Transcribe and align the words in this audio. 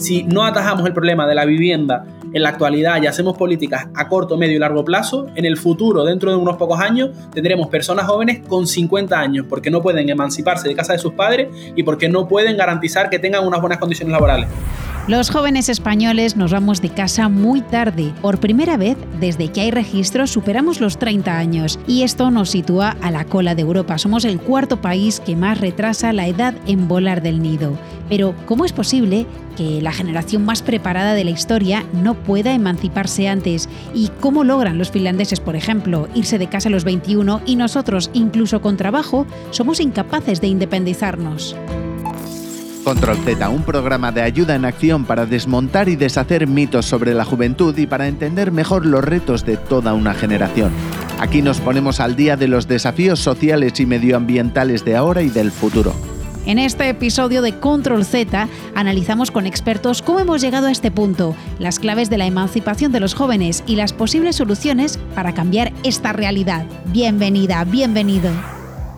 si 0.00 0.24
no 0.24 0.44
atajamos 0.44 0.86
el 0.86 0.92
problema 0.92 1.26
de 1.26 1.34
la 1.34 1.44
vivienda 1.44 2.04
en 2.32 2.42
la 2.42 2.48
actualidad 2.48 3.02
y 3.02 3.06
hacemos 3.06 3.36
políticas 3.36 3.88
a 3.94 4.08
corto, 4.08 4.36
medio 4.36 4.56
y 4.56 4.58
largo 4.58 4.84
plazo, 4.84 5.26
en 5.34 5.44
el 5.44 5.56
futuro, 5.56 6.04
dentro 6.04 6.30
de 6.30 6.36
unos 6.36 6.56
pocos 6.56 6.80
años, 6.80 7.10
tendremos 7.32 7.68
personas 7.68 8.06
jóvenes 8.06 8.40
con 8.48 8.66
50 8.66 9.18
años 9.18 9.46
porque 9.48 9.70
no 9.70 9.82
pueden 9.82 10.08
emanciparse 10.08 10.68
de 10.68 10.74
casa 10.74 10.94
de 10.94 10.98
sus 10.98 11.12
padres 11.12 11.48
y 11.76 11.82
porque 11.82 12.08
no 12.08 12.26
pueden 12.26 12.56
garantizar 12.56 13.10
que 13.10 13.18
tengan 13.18 13.46
unas 13.46 13.60
buenas 13.60 13.78
condiciones 13.78 14.12
laborales. 14.12 14.48
Los 15.10 15.28
jóvenes 15.28 15.68
españoles 15.68 16.36
nos 16.36 16.52
vamos 16.52 16.80
de 16.80 16.88
casa 16.88 17.28
muy 17.28 17.62
tarde. 17.62 18.14
Por 18.22 18.38
primera 18.38 18.76
vez, 18.76 18.96
desde 19.18 19.48
que 19.48 19.62
hay 19.62 19.72
registros, 19.72 20.30
superamos 20.30 20.80
los 20.80 21.00
30 21.00 21.36
años 21.36 21.80
y 21.88 22.04
esto 22.04 22.30
nos 22.30 22.50
sitúa 22.50 22.96
a 23.02 23.10
la 23.10 23.24
cola 23.24 23.56
de 23.56 23.62
Europa. 23.62 23.98
Somos 23.98 24.24
el 24.24 24.38
cuarto 24.38 24.80
país 24.80 25.18
que 25.18 25.34
más 25.34 25.60
retrasa 25.60 26.12
la 26.12 26.28
edad 26.28 26.54
en 26.68 26.86
volar 26.86 27.22
del 27.22 27.42
nido. 27.42 27.76
Pero, 28.08 28.36
¿cómo 28.46 28.64
es 28.64 28.72
posible 28.72 29.26
que 29.56 29.82
la 29.82 29.90
generación 29.90 30.44
más 30.44 30.62
preparada 30.62 31.14
de 31.14 31.24
la 31.24 31.30
historia 31.30 31.84
no 31.92 32.14
pueda 32.14 32.54
emanciparse 32.54 33.26
antes? 33.26 33.68
¿Y 33.92 34.10
cómo 34.20 34.44
logran 34.44 34.78
los 34.78 34.92
finlandeses, 34.92 35.40
por 35.40 35.56
ejemplo, 35.56 36.06
irse 36.14 36.38
de 36.38 36.48
casa 36.48 36.68
a 36.68 36.72
los 36.72 36.84
21 36.84 37.40
y 37.46 37.56
nosotros, 37.56 38.10
incluso 38.12 38.60
con 38.60 38.76
trabajo, 38.76 39.26
somos 39.50 39.80
incapaces 39.80 40.40
de 40.40 40.46
independizarnos? 40.46 41.56
Control 42.84 43.16
Z, 43.18 43.48
un 43.48 43.62
programa 43.62 44.10
de 44.10 44.22
ayuda 44.22 44.54
en 44.54 44.64
acción 44.64 45.04
para 45.04 45.26
desmontar 45.26 45.88
y 45.88 45.96
deshacer 45.96 46.46
mitos 46.46 46.86
sobre 46.86 47.14
la 47.14 47.24
juventud 47.24 47.76
y 47.76 47.86
para 47.86 48.08
entender 48.08 48.52
mejor 48.52 48.86
los 48.86 49.04
retos 49.04 49.44
de 49.44 49.56
toda 49.56 49.94
una 49.94 50.14
generación. 50.14 50.72
Aquí 51.18 51.42
nos 51.42 51.60
ponemos 51.60 52.00
al 52.00 52.16
día 52.16 52.36
de 52.36 52.48
los 52.48 52.66
desafíos 52.66 53.20
sociales 53.20 53.78
y 53.80 53.86
medioambientales 53.86 54.84
de 54.84 54.96
ahora 54.96 55.22
y 55.22 55.28
del 55.28 55.52
futuro. 55.52 55.94
En 56.46 56.58
este 56.58 56.88
episodio 56.88 57.42
de 57.42 57.58
Control 57.58 58.04
Z 58.04 58.48
analizamos 58.74 59.30
con 59.30 59.46
expertos 59.46 60.00
cómo 60.00 60.20
hemos 60.20 60.40
llegado 60.40 60.68
a 60.68 60.72
este 60.72 60.90
punto, 60.90 61.36
las 61.58 61.78
claves 61.78 62.08
de 62.08 62.16
la 62.16 62.26
emancipación 62.26 62.92
de 62.92 63.00
los 63.00 63.14
jóvenes 63.14 63.62
y 63.66 63.76
las 63.76 63.92
posibles 63.92 64.36
soluciones 64.36 64.98
para 65.14 65.34
cambiar 65.34 65.72
esta 65.84 66.14
realidad. 66.14 66.64
Bienvenida, 66.86 67.62
bienvenido. 67.64 68.30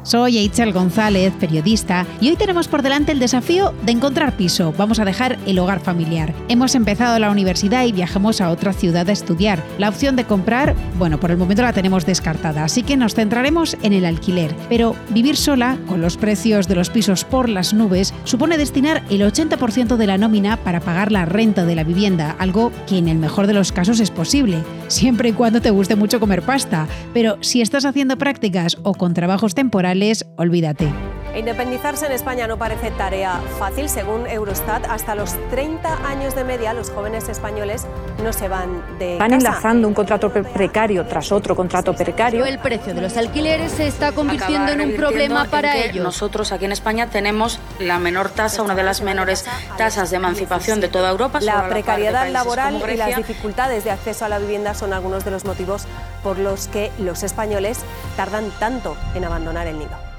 Soy 0.04 0.36
Eichel 0.38 0.72
González, 0.72 1.32
periodista, 1.38 2.04
y 2.20 2.28
hoy 2.28 2.34
tenemos 2.34 2.66
por 2.66 2.82
delante 2.82 3.12
el 3.12 3.20
desafío 3.20 3.72
de 3.84 3.92
encontrar 3.92 4.36
piso. 4.36 4.74
Vamos 4.76 4.98
a 4.98 5.04
dejar 5.04 5.38
el 5.46 5.60
hogar 5.60 5.78
familiar. 5.78 6.34
Hemos 6.48 6.74
empezado 6.74 7.20
la 7.20 7.30
universidad 7.30 7.84
y 7.84 7.92
viajamos 7.92 8.40
a 8.40 8.50
otra 8.50 8.72
ciudad 8.72 9.08
a 9.08 9.12
estudiar. 9.12 9.62
La 9.78 9.88
opción 9.88 10.16
de 10.16 10.24
comprar, 10.24 10.74
bueno, 10.98 11.20
por 11.20 11.30
el 11.30 11.36
momento 11.36 11.62
la 11.62 11.72
tenemos 11.72 12.04
descartada, 12.04 12.64
así 12.64 12.82
que 12.82 12.96
nos 12.96 13.14
centraremos 13.14 13.76
en 13.82 13.92
el 13.92 14.04
alquiler. 14.04 14.52
Pero 14.68 14.96
vivir 15.10 15.36
sola, 15.36 15.78
con 15.86 16.00
los 16.00 16.16
precios 16.16 16.66
de 16.66 16.74
los 16.74 16.90
pisos 16.90 17.24
por 17.24 17.48
las 17.48 17.72
nubes, 17.72 18.12
supone 18.24 18.58
destinar 18.58 19.04
el 19.08 19.20
80% 19.20 19.96
de 19.96 20.06
la 20.08 20.18
nómina 20.18 20.56
para 20.56 20.80
pagar 20.80 21.12
la 21.12 21.26
renta 21.26 21.64
de 21.64 21.76
la 21.76 21.84
vivienda, 21.84 22.34
algo 22.40 22.72
que 22.88 22.98
en 22.98 23.06
el 23.06 23.18
mejor 23.18 23.46
de 23.46 23.54
los 23.54 23.70
casos 23.70 24.00
es 24.00 24.10
posible, 24.10 24.64
siempre 24.88 25.28
y 25.28 25.32
cuando 25.32 25.60
te 25.60 25.70
guste 25.70 25.94
mucho 25.94 26.18
comer 26.18 26.42
pasta. 26.42 26.88
Pero 27.14 27.38
si 27.40 27.60
estás 27.60 27.84
haciendo 27.84 28.18
prácticas 28.18 28.78
o 28.82 28.94
con 28.94 29.14
trabajos 29.14 29.54
temporales, 29.54 29.91
olvídate. 30.36 30.88
Independizarse 31.34 32.04
en 32.04 32.12
España 32.12 32.46
no 32.46 32.58
parece 32.58 32.90
tarea 32.90 33.40
fácil. 33.58 33.88
Según 33.88 34.26
Eurostat, 34.26 34.84
hasta 34.90 35.14
los 35.14 35.34
30 35.50 36.06
años 36.06 36.34
de 36.34 36.44
media 36.44 36.74
los 36.74 36.90
jóvenes 36.90 37.28
españoles 37.30 37.86
no 38.22 38.32
se 38.34 38.48
van 38.48 38.98
de 38.98 39.16
Van 39.18 39.32
enlazando 39.32 39.88
un 39.88 39.94
contrato 39.94 40.30
precario 40.30 41.06
tras 41.06 41.32
otro 41.32 41.56
contrato 41.56 41.94
precario. 41.94 42.44
El 42.44 42.58
precio 42.58 42.94
de 42.94 43.00
los 43.00 43.16
alquileres 43.16 43.72
se 43.72 43.86
está 43.86 44.12
convirtiendo 44.12 44.72
en 44.72 44.82
un 44.82 44.94
problema 44.94 45.46
para 45.46 45.76
ellos. 45.78 46.04
Nosotros 46.04 46.52
aquí 46.52 46.66
en 46.66 46.72
España 46.72 47.06
tenemos 47.08 47.58
la 47.78 47.98
menor 47.98 48.28
tasa, 48.28 48.62
una 48.62 48.74
de 48.74 48.82
las 48.82 49.00
menores 49.00 49.46
tasas 49.78 50.10
de 50.10 50.16
emancipación 50.16 50.80
de 50.80 50.88
toda 50.88 51.10
Europa. 51.10 51.40
La 51.40 51.66
precariedad 51.68 52.30
laboral 52.30 52.82
y 52.92 52.96
las 52.96 53.16
dificultades 53.16 53.84
de 53.84 53.90
acceso 53.90 54.26
a 54.26 54.28
la 54.28 54.38
vivienda 54.38 54.74
son 54.74 54.92
algunos 54.92 55.24
de 55.24 55.30
los 55.30 55.44
motivos 55.46 55.86
por 56.22 56.38
los 56.38 56.68
que 56.68 56.90
los 56.98 57.22
españoles 57.22 57.78
tardan 58.16 58.50
tanto 58.58 58.96
en 59.14 59.24
abandonar 59.24 59.66
el 59.66 59.78
nido. 59.78 60.11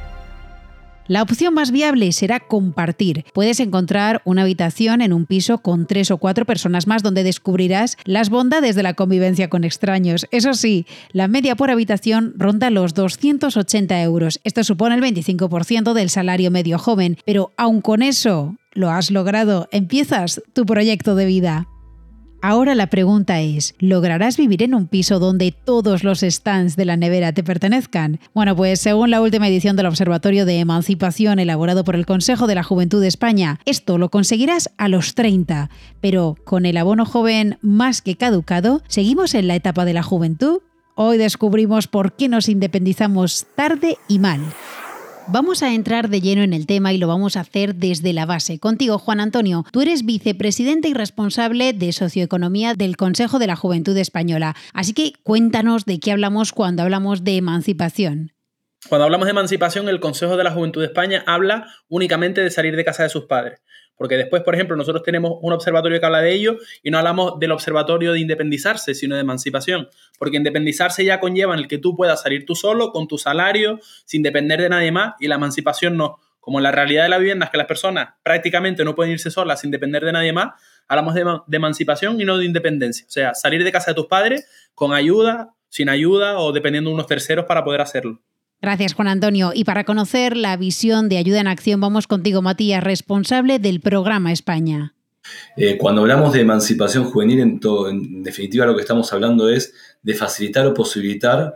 La 1.08 1.22
opción 1.22 1.54
más 1.54 1.72
viable 1.72 2.12
será 2.14 2.40
compartir. 2.40 3.26
Puedes 3.34 3.60
encontrar 3.60 4.22
una 4.24 4.44
habitación 4.44 5.02
en 5.02 5.12
un 5.12 5.26
piso 5.26 5.58
con 5.58 5.86
tres 5.86 6.12
o 6.12 6.18
cuatro 6.18 6.46
personas 6.46 6.88
más 6.88 7.04
donde 7.04 7.24
descubrirás 7.24 7.98
las 8.06 8.30
bondades 8.30 8.76
de 8.76 8.84
la 8.84 8.94
convivencia 8.94 9.50
con 9.50 9.66
extraños. 9.66 10.28
Eso 10.32 10.54
sí, 10.54 10.86
la 11.12 11.28
media 11.28 11.58
por 11.58 11.72
habitación 11.72 12.34
ronda 12.38 12.70
los 12.70 12.94
280 12.94 14.02
euros. 14.02 14.40
Esto 14.46 14.64
supone 14.64 14.96
el 14.96 15.02
25% 15.02 15.94
del 15.94 16.10
salario 16.10 16.52
medio 16.52 16.80
joven, 16.80 17.18
pero 17.26 17.52
aun 17.58 17.82
con 17.82 18.02
eso, 18.02 18.56
lo 18.72 18.90
has 18.90 19.12
logrado. 19.12 19.68
Empiezas 19.72 20.42
tu 20.54 20.66
proyecto 20.66 21.16
de 21.16 21.26
vida. 21.26 21.68
Ahora 22.46 22.76
la 22.76 22.88
pregunta 22.88 23.40
es, 23.40 23.74
¿lograrás 23.80 24.36
vivir 24.36 24.64
en 24.64 24.76
un 24.76 24.88
piso 24.88 25.18
donde 25.18 25.54
todos 25.54 26.04
los 26.04 26.20
stands 26.20 26.76
de 26.76 26.84
la 26.84 26.98
nevera 26.98 27.32
te 27.32 27.42
pertenezcan? 27.42 28.20
Bueno, 28.34 28.54
pues 28.54 28.82
según 28.82 29.12
la 29.12 29.22
última 29.22 29.48
edición 29.48 29.78
del 29.78 29.86
Observatorio 29.86 30.46
de 30.46 30.60
Emancipación 30.60 31.40
elaborado 31.40 31.86
por 31.86 31.96
el 31.96 32.06
Consejo 32.06 32.46
de 32.46 32.56
la 32.56 32.64
Juventud 32.64 33.00
de 33.00 33.08
España, 33.08 33.62
esto 33.64 33.98
lo 33.98 34.10
conseguirás 34.10 34.70
a 34.78 34.90
los 34.90 35.16
30, 35.16 35.70
pero 36.02 36.36
con 36.44 36.66
el 36.66 36.76
abono 36.76 37.06
joven 37.06 37.60
más 37.62 38.02
que 38.02 38.18
caducado, 38.18 38.82
¿seguimos 38.90 39.36
en 39.36 39.48
la 39.48 39.56
etapa 39.56 39.86
de 39.86 39.94
la 39.94 40.04
juventud? 40.04 40.60
Hoy 40.96 41.18
descubrimos 41.18 41.88
por 41.88 42.12
qué 42.12 42.28
nos 42.28 42.50
independizamos 42.50 43.46
tarde 43.56 43.98
y 44.10 44.20
mal. 44.20 44.42
Vamos 45.30 45.64
a 45.64 45.74
entrar 45.74 46.10
de 46.10 46.20
lleno 46.20 46.44
en 46.44 46.54
el 46.54 46.68
tema 46.68 46.92
y 46.92 46.98
lo 46.98 47.08
vamos 47.08 47.38
a 47.38 47.42
hacer 47.42 47.76
desde 47.76 48.12
la 48.12 48.26
base. 48.26 48.60
Contigo, 48.60 49.00
Juan 49.00 49.22
Antonio, 49.22 49.64
tú 49.72 49.82
eres 49.82 50.06
vicepresidente 50.06 50.90
y 50.90 50.94
responsable 50.94 51.72
de 51.72 51.94
socioeconomía 51.94 52.74
del 52.74 52.98
Consejo 52.98 53.40
de 53.40 53.48
la 53.48 53.56
Juventud 53.56 53.96
Española. 53.98 54.56
Así 54.74 54.94
que 54.94 55.14
cuéntanos 55.24 55.86
de 55.86 56.00
qué 56.00 56.12
hablamos 56.12 56.52
cuando 56.52 56.84
hablamos 56.84 57.24
de 57.24 57.38
emancipación. 57.38 58.34
Cuando 58.90 59.06
hablamos 59.06 59.26
de 59.26 59.32
emancipación, 59.32 59.88
el 59.88 60.02
Consejo 60.02 60.36
de 60.36 60.44
la 60.44 60.52
Juventud 60.52 60.82
de 60.82 60.88
España 60.88 61.24
habla 61.26 61.68
únicamente 61.88 62.42
de 62.42 62.52
salir 62.52 62.76
de 62.76 62.84
casa 62.84 63.04
de 63.04 63.10
sus 63.10 63.26
padres. 63.26 63.62
Porque 63.96 64.18
después, 64.18 64.42
por 64.44 64.56
ejemplo, 64.56 64.76
nosotros 64.76 65.04
tenemos 65.04 65.34
un 65.42 65.54
observatorio 65.54 66.00
que 66.00 66.06
habla 66.06 66.22
de 66.22 66.34
ello 66.34 66.58
y 66.82 66.92
no 66.92 66.98
hablamos 66.98 67.40
del 67.40 67.52
observatorio 67.52 68.14
de 68.14 68.20
independizarse, 68.20 68.96
sino 68.96 69.16
de 69.16 69.22
emancipación. 69.22 69.90
Porque 70.18 70.38
independizarse 70.38 71.06
ya 71.06 71.20
conlleva 71.20 71.54
en 71.54 71.60
el 71.60 71.68
que 71.68 71.78
tú 71.78 71.96
puedas 71.96 72.22
salir 72.22 72.46
tú 72.46 72.56
solo, 72.56 72.92
con 72.92 73.08
tu 73.08 73.18
salario, 73.18 73.80
sin 74.06 74.24
depender 74.24 74.62
de 74.62 74.70
nadie 74.70 74.92
más, 74.92 75.14
y 75.20 75.28
la 75.28 75.36
emancipación 75.36 75.98
no. 75.98 76.20
Como 76.40 76.60
la 76.60 76.72
realidad 76.72 77.04
de 77.04 77.10
la 77.10 77.20
vivienda 77.20 77.46
es 77.46 77.52
que 77.52 77.58
las 77.58 77.68
personas 77.68 78.16
prácticamente 78.22 78.84
no 78.84 78.96
pueden 78.96 79.14
irse 79.14 79.32
solas 79.32 79.62
sin 79.62 79.72
depender 79.72 80.04
de 80.04 80.12
nadie 80.12 80.34
más, 80.34 80.60
hablamos 80.90 81.14
de, 81.14 81.24
de 81.48 81.58
emancipación 81.58 82.20
y 82.20 82.26
no 82.26 82.38
de 82.38 82.46
independencia. 82.46 83.06
O 83.08 83.12
sea, 83.12 83.34
salir 83.34 83.64
de 83.64 83.72
casa 83.72 83.92
de 83.92 83.96
tus 83.96 84.08
padres 84.08 84.50
con 84.76 84.94
ayuda, 84.94 85.54
sin 85.70 85.88
ayuda 85.88 86.40
o 86.40 86.52
dependiendo 86.52 86.90
de 86.90 86.96
unos 86.96 87.08
terceros 87.08 87.46
para 87.46 87.64
poder 87.64 87.80
hacerlo. 87.80 88.22
Gracias, 88.64 88.94
Juan 88.94 89.10
Antonio. 89.10 89.52
Y 89.54 89.66
para 89.66 89.84
conocer 89.84 90.38
la 90.38 90.56
visión 90.56 91.10
de 91.10 91.18
Ayuda 91.18 91.42
en 91.42 91.48
Acción, 91.48 91.82
vamos 91.82 92.08
contigo, 92.08 92.42
Matías, 92.42 92.82
responsable 92.82 93.60
del 93.60 93.82
programa 93.82 94.32
España. 94.32 94.94
Eh, 95.58 95.78
cuando 95.78 96.00
hablamos 96.00 96.32
de 96.32 96.40
emancipación 96.40 97.04
juvenil, 97.04 97.42
en, 97.42 97.60
todo, 97.60 97.90
en 97.90 98.24
definitiva 98.24 98.66
lo 98.66 98.74
que 98.74 98.82
estamos 98.82 99.12
hablando 99.12 99.50
es 99.50 99.74
de 100.02 100.14
facilitar 100.14 100.66
o 100.66 100.74
posibilitar 100.74 101.56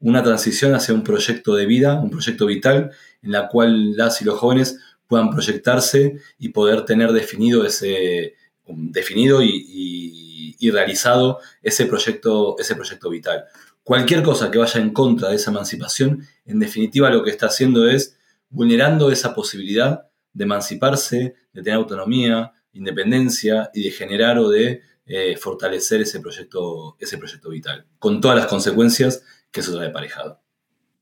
una 0.00 0.20
transición 0.24 0.74
hacia 0.74 0.94
un 0.94 1.04
proyecto 1.04 1.54
de 1.54 1.64
vida, 1.64 2.00
un 2.00 2.10
proyecto 2.10 2.46
vital, 2.46 2.90
en 3.22 3.30
la 3.30 3.46
cual 3.46 3.96
las 3.96 4.20
y 4.20 4.24
los 4.24 4.36
jóvenes 4.36 4.80
puedan 5.06 5.30
proyectarse 5.30 6.16
y 6.40 6.48
poder 6.48 6.84
tener 6.84 7.12
definido 7.12 7.64
ese 7.64 8.34
definido 8.66 9.44
y, 9.44 10.56
y 10.58 10.70
realizado 10.72 11.38
ese 11.62 11.86
proyecto, 11.86 12.56
ese 12.58 12.74
proyecto 12.74 13.10
vital. 13.10 13.44
Cualquier 13.88 14.22
cosa 14.22 14.50
que 14.50 14.58
vaya 14.58 14.82
en 14.82 14.90
contra 14.90 15.30
de 15.30 15.36
esa 15.36 15.50
emancipación, 15.50 16.22
en 16.44 16.58
definitiva 16.58 17.08
lo 17.08 17.24
que 17.24 17.30
está 17.30 17.46
haciendo 17.46 17.88
es 17.88 18.18
vulnerando 18.50 19.10
esa 19.10 19.34
posibilidad 19.34 20.02
de 20.34 20.44
emanciparse, 20.44 21.36
de 21.54 21.62
tener 21.62 21.78
autonomía, 21.78 22.52
independencia 22.74 23.70
y 23.72 23.84
de 23.84 23.90
generar 23.90 24.38
o 24.38 24.50
de 24.50 24.82
eh, 25.06 25.38
fortalecer 25.38 26.02
ese 26.02 26.20
proyecto, 26.20 26.98
ese 27.00 27.16
proyecto 27.16 27.48
vital, 27.48 27.86
con 27.98 28.20
todas 28.20 28.36
las 28.36 28.46
consecuencias 28.46 29.22
que 29.50 29.60
eso 29.60 29.74
trae 29.74 29.88
aparejado. 29.88 30.38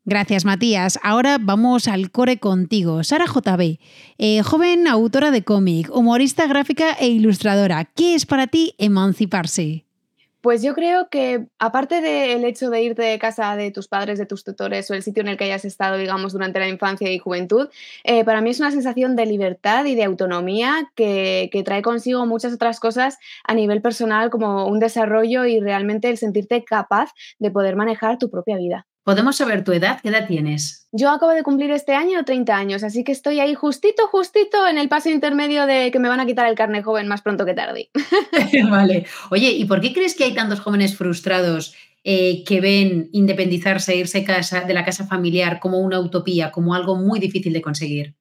Gracias, 0.05 0.45
Matías. 0.45 1.01
Ahora 1.03 1.39
vamos 1.41 1.89
al 1.89 2.13
core 2.13 2.39
contigo. 2.39 3.03
Sara 3.03 3.25
JB, 3.27 3.81
eh, 4.19 4.45
joven 4.45 4.87
autora 4.87 5.33
de 5.33 5.43
cómic, 5.43 5.91
humorista 5.93 6.47
gráfica 6.47 6.93
e 6.93 7.09
ilustradora. 7.09 7.85
¿Qué 7.85 8.15
es 8.15 8.27
para 8.27 8.47
ti 8.47 8.77
emanciparse? 8.79 9.86
Pues 10.47 10.63
yo 10.63 10.77
creo 10.77 11.09
que 11.09 11.49
aparte 11.59 12.01
del 12.01 12.45
hecho 12.45 12.71
de 12.71 12.81
irte 12.81 13.03
de 13.03 13.19
casa 13.19 13.57
de 13.57 13.73
tus 13.73 13.89
padres, 13.89 14.17
de 14.17 14.27
tus 14.27 14.45
tutores 14.45 14.89
o 14.89 14.95
el 14.95 15.03
sitio 15.03 15.23
en 15.23 15.27
el 15.27 15.37
que 15.37 15.43
hayas 15.43 15.65
estado, 15.65 15.97
digamos, 15.97 16.33
durante 16.35 16.61
la 16.61 16.69
infancia 16.69 17.11
y 17.11 17.19
juventud, 17.19 17.69
eh, 18.05 18.25
para 18.25 18.41
mí 18.41 18.51
es 18.51 18.61
una 18.61 18.71
sensación 18.71 19.17
de 19.17 19.27
libertad 19.27 19.85
y 19.87 19.97
de 19.97 20.05
autonomía 20.05 20.89
que, 20.95 21.49
que, 21.51 21.65
trae 21.65 21.83
consigo 21.83 22.27
muchas 22.27 22.53
otras 22.53 22.79
cosas 22.79 23.19
a 23.43 23.55
nivel 23.55 23.83
personal 23.83 24.31
como 24.31 24.69
un 24.69 24.79
desarrollo 24.79 25.47
y 25.47 25.59
realmente 25.59 26.11
el 26.11 26.17
sentirte 26.17 26.63
capaz 26.63 27.11
de 27.41 27.51
poder 27.51 27.75
manejar 27.75 28.17
tu 28.17 28.31
propia 28.31 28.57
vida. 28.57 28.87
¿Podemos 29.07 29.37
saber 29.37 29.63
tu 29.63 29.71
edad? 29.71 30.01
¿Qué 30.03 30.09
edad 30.09 30.27
tienes? 30.27 30.89
Yo 30.91 31.11
acabo 31.11 31.31
de 31.31 31.45
cumplir 31.45 31.71
este 31.71 31.95
año 31.95 32.25
30 32.25 32.57
años, 32.57 32.83
así 32.83 33.05
que 33.05 33.13
estoy 33.13 33.39
ahí 33.39 33.55
justito, 33.55 34.09
justito 34.09 34.67
en 34.67 34.79
el 34.79 34.89
paso 34.89 35.11
intermedio 35.11 35.65
de 35.65 35.93
que 35.93 36.01
me 36.01 36.09
van 36.09 36.19
a 36.19 36.27
quitar 36.27 36.49
el 36.49 36.57
carne 36.57 36.83
joven 36.83 37.07
más 37.07 37.23
pronto 37.23 37.47
que 37.47 37.55
tarde. 37.55 37.89
vale. 38.69 39.07
Oye, 39.31 39.51
¿y 39.51 39.65
por 39.65 39.81
qué 39.81 39.93
crees 39.93 40.17
que 40.17 40.25
hay 40.25 40.35
tantos 40.35 40.59
jóvenes 40.59 40.97
frustrados 40.97 41.77
eh, 42.03 42.43
que 42.43 42.61
ven 42.61 43.09
independizarse, 43.13 43.95
irse 43.95 44.25
casa, 44.25 44.63
de 44.63 44.75
la 44.75 44.85
casa 44.85 45.07
familiar 45.07 45.61
como 45.61 45.79
una 45.79 46.01
utopía, 46.01 46.51
como 46.51 46.75
algo 46.75 46.97
muy 46.97 47.21
difícil 47.21 47.53
de 47.53 47.63
conseguir? 47.63 48.16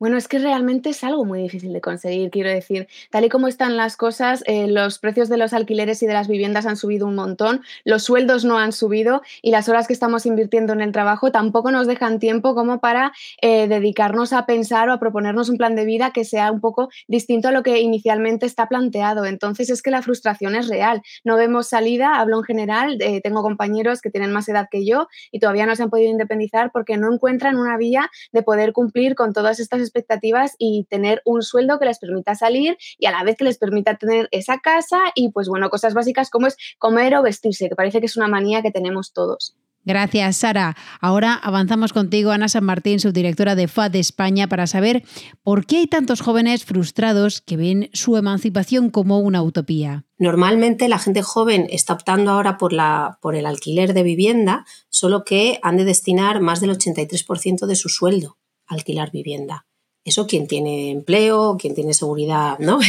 Bueno, 0.00 0.16
es 0.16 0.28
que 0.28 0.38
realmente 0.38 0.90
es 0.90 1.02
algo 1.02 1.24
muy 1.24 1.42
difícil 1.42 1.72
de 1.72 1.80
conseguir, 1.80 2.30
quiero 2.30 2.50
decir. 2.50 2.86
Tal 3.10 3.24
y 3.24 3.28
como 3.28 3.48
están 3.48 3.76
las 3.76 3.96
cosas, 3.96 4.44
eh, 4.46 4.68
los 4.68 5.00
precios 5.00 5.28
de 5.28 5.36
los 5.38 5.52
alquileres 5.52 6.00
y 6.04 6.06
de 6.06 6.12
las 6.12 6.28
viviendas 6.28 6.66
han 6.66 6.76
subido 6.76 7.04
un 7.08 7.16
montón, 7.16 7.62
los 7.84 8.04
sueldos 8.04 8.44
no 8.44 8.58
han 8.58 8.70
subido 8.70 9.22
y 9.42 9.50
las 9.50 9.68
horas 9.68 9.88
que 9.88 9.92
estamos 9.92 10.24
invirtiendo 10.24 10.72
en 10.72 10.82
el 10.82 10.92
trabajo 10.92 11.32
tampoco 11.32 11.72
nos 11.72 11.88
dejan 11.88 12.20
tiempo 12.20 12.54
como 12.54 12.78
para 12.78 13.12
eh, 13.42 13.66
dedicarnos 13.66 14.32
a 14.32 14.46
pensar 14.46 14.88
o 14.88 14.92
a 14.92 15.00
proponernos 15.00 15.48
un 15.48 15.56
plan 15.58 15.74
de 15.74 15.84
vida 15.84 16.12
que 16.12 16.24
sea 16.24 16.52
un 16.52 16.60
poco 16.60 16.90
distinto 17.08 17.48
a 17.48 17.52
lo 17.52 17.64
que 17.64 17.80
inicialmente 17.80 18.46
está 18.46 18.68
planteado. 18.68 19.24
Entonces 19.24 19.68
es 19.68 19.82
que 19.82 19.90
la 19.90 20.02
frustración 20.02 20.54
es 20.54 20.68
real. 20.68 21.02
No 21.24 21.36
vemos 21.36 21.66
salida, 21.68 22.20
hablo 22.20 22.38
en 22.38 22.44
general, 22.44 22.98
eh, 23.00 23.20
tengo 23.20 23.42
compañeros 23.42 24.00
que 24.00 24.10
tienen 24.10 24.30
más 24.30 24.48
edad 24.48 24.68
que 24.70 24.86
yo 24.86 25.08
y 25.32 25.40
todavía 25.40 25.66
no 25.66 25.74
se 25.74 25.82
han 25.82 25.90
podido 25.90 26.12
independizar 26.12 26.70
porque 26.72 26.96
no 26.96 27.12
encuentran 27.12 27.56
una 27.56 27.76
vía 27.76 28.08
de 28.30 28.44
poder 28.44 28.72
cumplir 28.72 29.16
con 29.16 29.32
todas 29.32 29.58
estas 29.58 29.87
expectativas 29.88 30.54
y 30.58 30.86
tener 30.88 31.22
un 31.24 31.42
sueldo 31.42 31.78
que 31.78 31.86
les 31.86 31.98
permita 31.98 32.34
salir 32.34 32.76
y 32.98 33.06
a 33.06 33.10
la 33.10 33.24
vez 33.24 33.36
que 33.36 33.44
les 33.44 33.58
permita 33.58 33.96
tener 33.96 34.28
esa 34.30 34.58
casa 34.58 34.98
y 35.14 35.30
pues 35.30 35.48
bueno, 35.48 35.70
cosas 35.70 35.94
básicas 35.94 36.30
como 36.30 36.46
es 36.46 36.56
comer 36.78 37.16
o 37.16 37.22
vestirse, 37.22 37.68
que 37.68 37.76
parece 37.76 38.00
que 38.00 38.06
es 38.06 38.16
una 38.16 38.28
manía 38.28 38.62
que 38.62 38.70
tenemos 38.70 39.12
todos. 39.12 39.56
Gracias, 39.88 40.36
Sara. 40.36 40.76
Ahora 41.00 41.32
avanzamos 41.32 41.94
contigo, 41.94 42.30
Ana 42.30 42.50
San 42.50 42.64
Martín, 42.64 43.00
subdirectora 43.00 43.54
de 43.54 43.68
FAD 43.68 43.96
España, 43.96 44.46
para 44.46 44.66
saber 44.66 45.02
por 45.42 45.64
qué 45.64 45.78
hay 45.78 45.86
tantos 45.86 46.20
jóvenes 46.20 46.66
frustrados 46.66 47.40
que 47.40 47.56
ven 47.56 47.88
su 47.94 48.18
emancipación 48.18 48.90
como 48.90 49.20
una 49.20 49.42
utopía. 49.42 50.04
Normalmente 50.18 50.88
la 50.88 50.98
gente 50.98 51.22
joven 51.22 51.66
está 51.70 51.94
optando 51.94 52.32
ahora 52.32 52.58
por, 52.58 52.74
la, 52.74 53.18
por 53.22 53.34
el 53.34 53.46
alquiler 53.46 53.94
de 53.94 54.02
vivienda, 54.02 54.66
solo 54.90 55.24
que 55.24 55.58
han 55.62 55.78
de 55.78 55.86
destinar 55.86 56.42
más 56.42 56.60
del 56.60 56.76
83% 56.76 57.64
de 57.64 57.76
su 57.76 57.88
sueldo 57.88 58.36
a 58.66 58.74
alquilar 58.74 59.10
vivienda. 59.10 59.67
Eso 60.04 60.26
quien 60.26 60.46
tiene 60.46 60.90
empleo, 60.90 61.56
quien 61.58 61.74
tiene 61.74 61.92
seguridad, 61.92 62.58
¿no? 62.58 62.78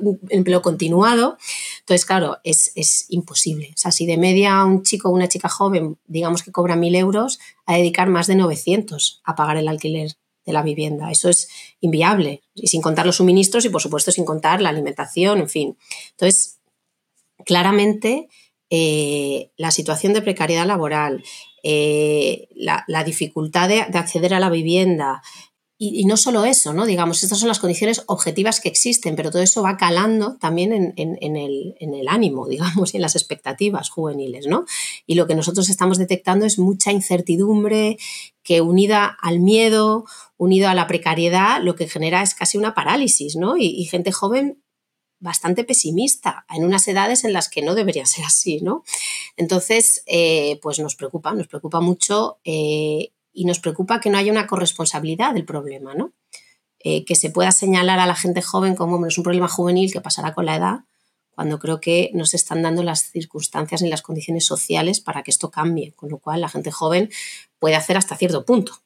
un 0.00 0.20
empleo 0.28 0.62
continuado. 0.62 1.38
Entonces, 1.80 2.04
claro, 2.04 2.38
es, 2.44 3.06
imposible. 3.08 3.70
O 3.74 3.78
sea, 3.78 3.92
si 3.92 4.06
de 4.06 4.16
media 4.16 4.64
un 4.64 4.82
chico 4.82 5.08
o 5.08 5.12
una 5.12 5.28
chica 5.28 5.48
joven, 5.48 5.98
digamos 6.06 6.42
que 6.42 6.52
cobra 6.52 6.76
mil 6.76 6.94
euros, 6.94 7.38
a 7.66 7.76
dedicar 7.76 8.08
más 8.08 8.26
de 8.26 8.36
900 8.36 9.20
a 9.24 9.34
pagar 9.34 9.56
el 9.56 9.68
alquiler 9.68 10.12
de 10.44 10.52
la 10.52 10.62
vivienda. 10.62 11.10
Eso 11.10 11.28
es 11.28 11.48
inviable. 11.80 12.42
Y 12.54 12.68
sin 12.68 12.82
contar 12.82 13.06
los 13.06 13.16
suministros 13.16 13.64
y, 13.64 13.68
por 13.68 13.82
supuesto, 13.82 14.10
sin 14.10 14.24
contar 14.24 14.60
la 14.60 14.70
alimentación, 14.70 15.38
en 15.38 15.48
fin. 15.48 15.78
Entonces, 16.10 16.60
claramente, 17.44 18.28
eh, 18.70 19.50
la 19.56 19.70
situación 19.70 20.12
de 20.12 20.22
precariedad 20.22 20.66
laboral, 20.66 21.24
eh, 21.62 22.48
la, 22.54 23.04
dificultad 23.04 23.68
de, 23.68 23.80
acceder 23.80 24.32
a 24.32 24.40
la 24.40 24.48
vivienda, 24.48 25.22
y, 25.82 26.04
no 26.04 26.18
solo 26.18 26.44
eso, 26.44 26.74
¿no? 26.74 26.84
Digamos, 26.84 27.22
estas 27.22 27.38
son 27.38 27.48
las 27.48 27.58
condiciones 27.58 28.02
objetivas 28.04 28.60
que 28.60 28.68
existen, 28.68 29.16
pero 29.16 29.30
todo 29.30 29.40
eso 29.40 29.62
va 29.62 29.78
calando 29.78 30.36
también 30.36 30.92
en, 30.94 31.36
el, 31.36 32.06
ánimo, 32.06 32.46
digamos, 32.48 32.92
y 32.92 32.98
en 32.98 33.02
las 33.02 33.16
expectativas 33.16 33.88
juveniles, 33.88 34.46
¿no? 34.46 34.66
Y 35.06 35.14
lo 35.14 35.26
que 35.26 35.34
nosotros 35.34 35.70
estamos 35.70 35.96
detectando 35.96 36.44
es 36.44 36.58
mucha 36.58 36.92
incertidumbre 36.92 37.96
que 38.42 38.60
unida 38.60 39.16
al 39.22 39.40
miedo, 39.40 40.04
unido 40.36 40.68
a 40.68 40.74
la 40.74 40.86
precariedad, 40.86 41.62
lo 41.62 41.76
que 41.76 41.88
genera 41.88 42.22
es 42.22 42.34
casi 42.34 42.58
una 42.58 42.74
parálisis, 42.74 43.36
¿no? 43.36 43.56
Y, 43.56 43.82
gente 43.86 44.12
joven 44.12 44.62
bastante 45.18 45.64
pesimista 45.64 46.44
en 46.54 46.64
unas 46.64 46.86
edades 46.88 47.24
en 47.24 47.32
las 47.32 47.48
que 47.48 47.62
no 47.62 47.74
debería 47.74 48.04
ser 48.04 48.26
así, 48.26 48.60
¿no? 48.60 48.84
Entonces, 49.38 50.02
eh, 50.04 50.58
pues 50.60 50.78
nos 50.78 50.94
preocupa, 50.94 51.32
nos 51.32 51.48
preocupa 51.48 51.80
mucho 51.80 52.38
eh, 52.44 53.12
y 53.32 53.44
nos 53.44 53.60
preocupa 53.60 54.00
que 54.00 54.10
no 54.10 54.18
haya 54.18 54.32
una 54.32 54.46
corresponsabilidad 54.46 55.34
del 55.34 55.44
problema, 55.44 55.94
¿no? 55.94 56.12
Eh, 56.82 57.04
que 57.04 57.14
se 57.14 57.30
pueda 57.30 57.52
señalar 57.52 57.98
a 57.98 58.06
la 58.06 58.14
gente 58.14 58.40
joven 58.40 58.74
como 58.74 59.04
es 59.06 59.18
un 59.18 59.24
problema 59.24 59.48
juvenil 59.48 59.92
que 59.92 60.00
pasará 60.00 60.32
con 60.34 60.46
la 60.46 60.56
edad, 60.56 60.80
cuando 61.30 61.58
creo 61.58 61.80
que 61.80 62.10
no 62.14 62.26
se 62.26 62.36
están 62.36 62.62
dando 62.62 62.82
las 62.82 63.10
circunstancias 63.10 63.82
ni 63.82 63.88
las 63.88 64.02
condiciones 64.02 64.44
sociales 64.44 65.00
para 65.00 65.22
que 65.22 65.30
esto 65.30 65.50
cambie, 65.50 65.92
con 65.92 66.10
lo 66.10 66.18
cual 66.18 66.40
la 66.40 66.48
gente 66.48 66.70
joven 66.70 67.10
puede 67.58 67.76
hacer 67.76 67.96
hasta 67.96 68.16
cierto 68.16 68.44
punto, 68.44 68.82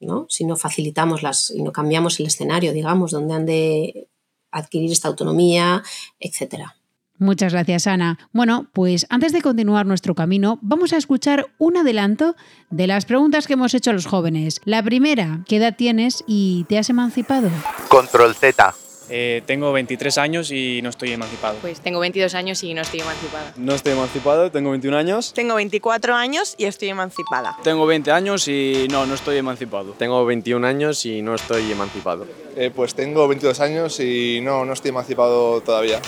¿no? 0.00 0.26
Si 0.28 0.44
no 0.44 0.56
facilitamos 0.56 1.22
las 1.22 1.50
y 1.50 1.62
no 1.62 1.72
cambiamos 1.72 2.20
el 2.20 2.26
escenario, 2.26 2.72
digamos, 2.72 3.10
donde 3.10 3.34
han 3.34 3.46
de 3.46 4.08
adquirir 4.50 4.92
esta 4.92 5.08
autonomía, 5.08 5.82
etcétera. 6.18 6.77
Muchas 7.18 7.52
gracias, 7.52 7.86
Ana. 7.86 8.18
Bueno, 8.32 8.68
pues 8.72 9.06
antes 9.10 9.32
de 9.32 9.42
continuar 9.42 9.86
nuestro 9.86 10.14
camino, 10.14 10.58
vamos 10.62 10.92
a 10.92 10.96
escuchar 10.96 11.46
un 11.58 11.76
adelanto 11.76 12.36
de 12.70 12.86
las 12.86 13.04
preguntas 13.04 13.46
que 13.46 13.54
hemos 13.54 13.74
hecho 13.74 13.90
a 13.90 13.94
los 13.94 14.06
jóvenes. 14.06 14.60
La 14.64 14.82
primera, 14.82 15.40
¿qué 15.46 15.56
edad 15.56 15.74
tienes 15.76 16.22
y 16.26 16.64
te 16.68 16.78
has 16.78 16.90
emancipado? 16.90 17.50
Control 17.88 18.34
Z. 18.34 18.74
Eh, 19.10 19.42
tengo 19.46 19.72
23 19.72 20.18
años 20.18 20.50
y 20.50 20.80
no 20.82 20.90
estoy 20.90 21.12
emancipado. 21.12 21.58
Pues 21.60 21.80
tengo 21.80 22.00
22 22.00 22.34
años 22.34 22.62
y 22.62 22.74
no 22.74 22.82
estoy 22.82 23.00
emancipada. 23.00 23.52
No 23.56 23.74
estoy 23.74 23.92
emancipado, 23.92 24.50
tengo 24.50 24.70
21 24.70 24.96
años. 24.96 25.32
Tengo 25.34 25.54
24 25.54 26.14
años 26.14 26.54
y 26.58 26.64
estoy 26.64 26.88
emancipada. 26.88 27.56
Tengo 27.62 27.86
20 27.86 28.10
años 28.12 28.48
y 28.48 28.86
no, 28.90 29.06
no 29.06 29.14
estoy 29.14 29.38
emancipado. 29.38 29.92
Tengo 29.92 30.24
21 30.24 30.66
años 30.66 31.04
y 31.06 31.22
no 31.22 31.34
estoy 31.34 31.70
emancipado. 31.70 32.26
Eh, 32.56 32.70
pues 32.74 32.94
tengo 32.94 33.26
22 33.28 33.60
años 33.60 34.00
y 34.00 34.40
no, 34.42 34.64
no 34.64 34.72
estoy 34.72 34.90
emancipado 34.90 35.60
todavía. 35.60 36.00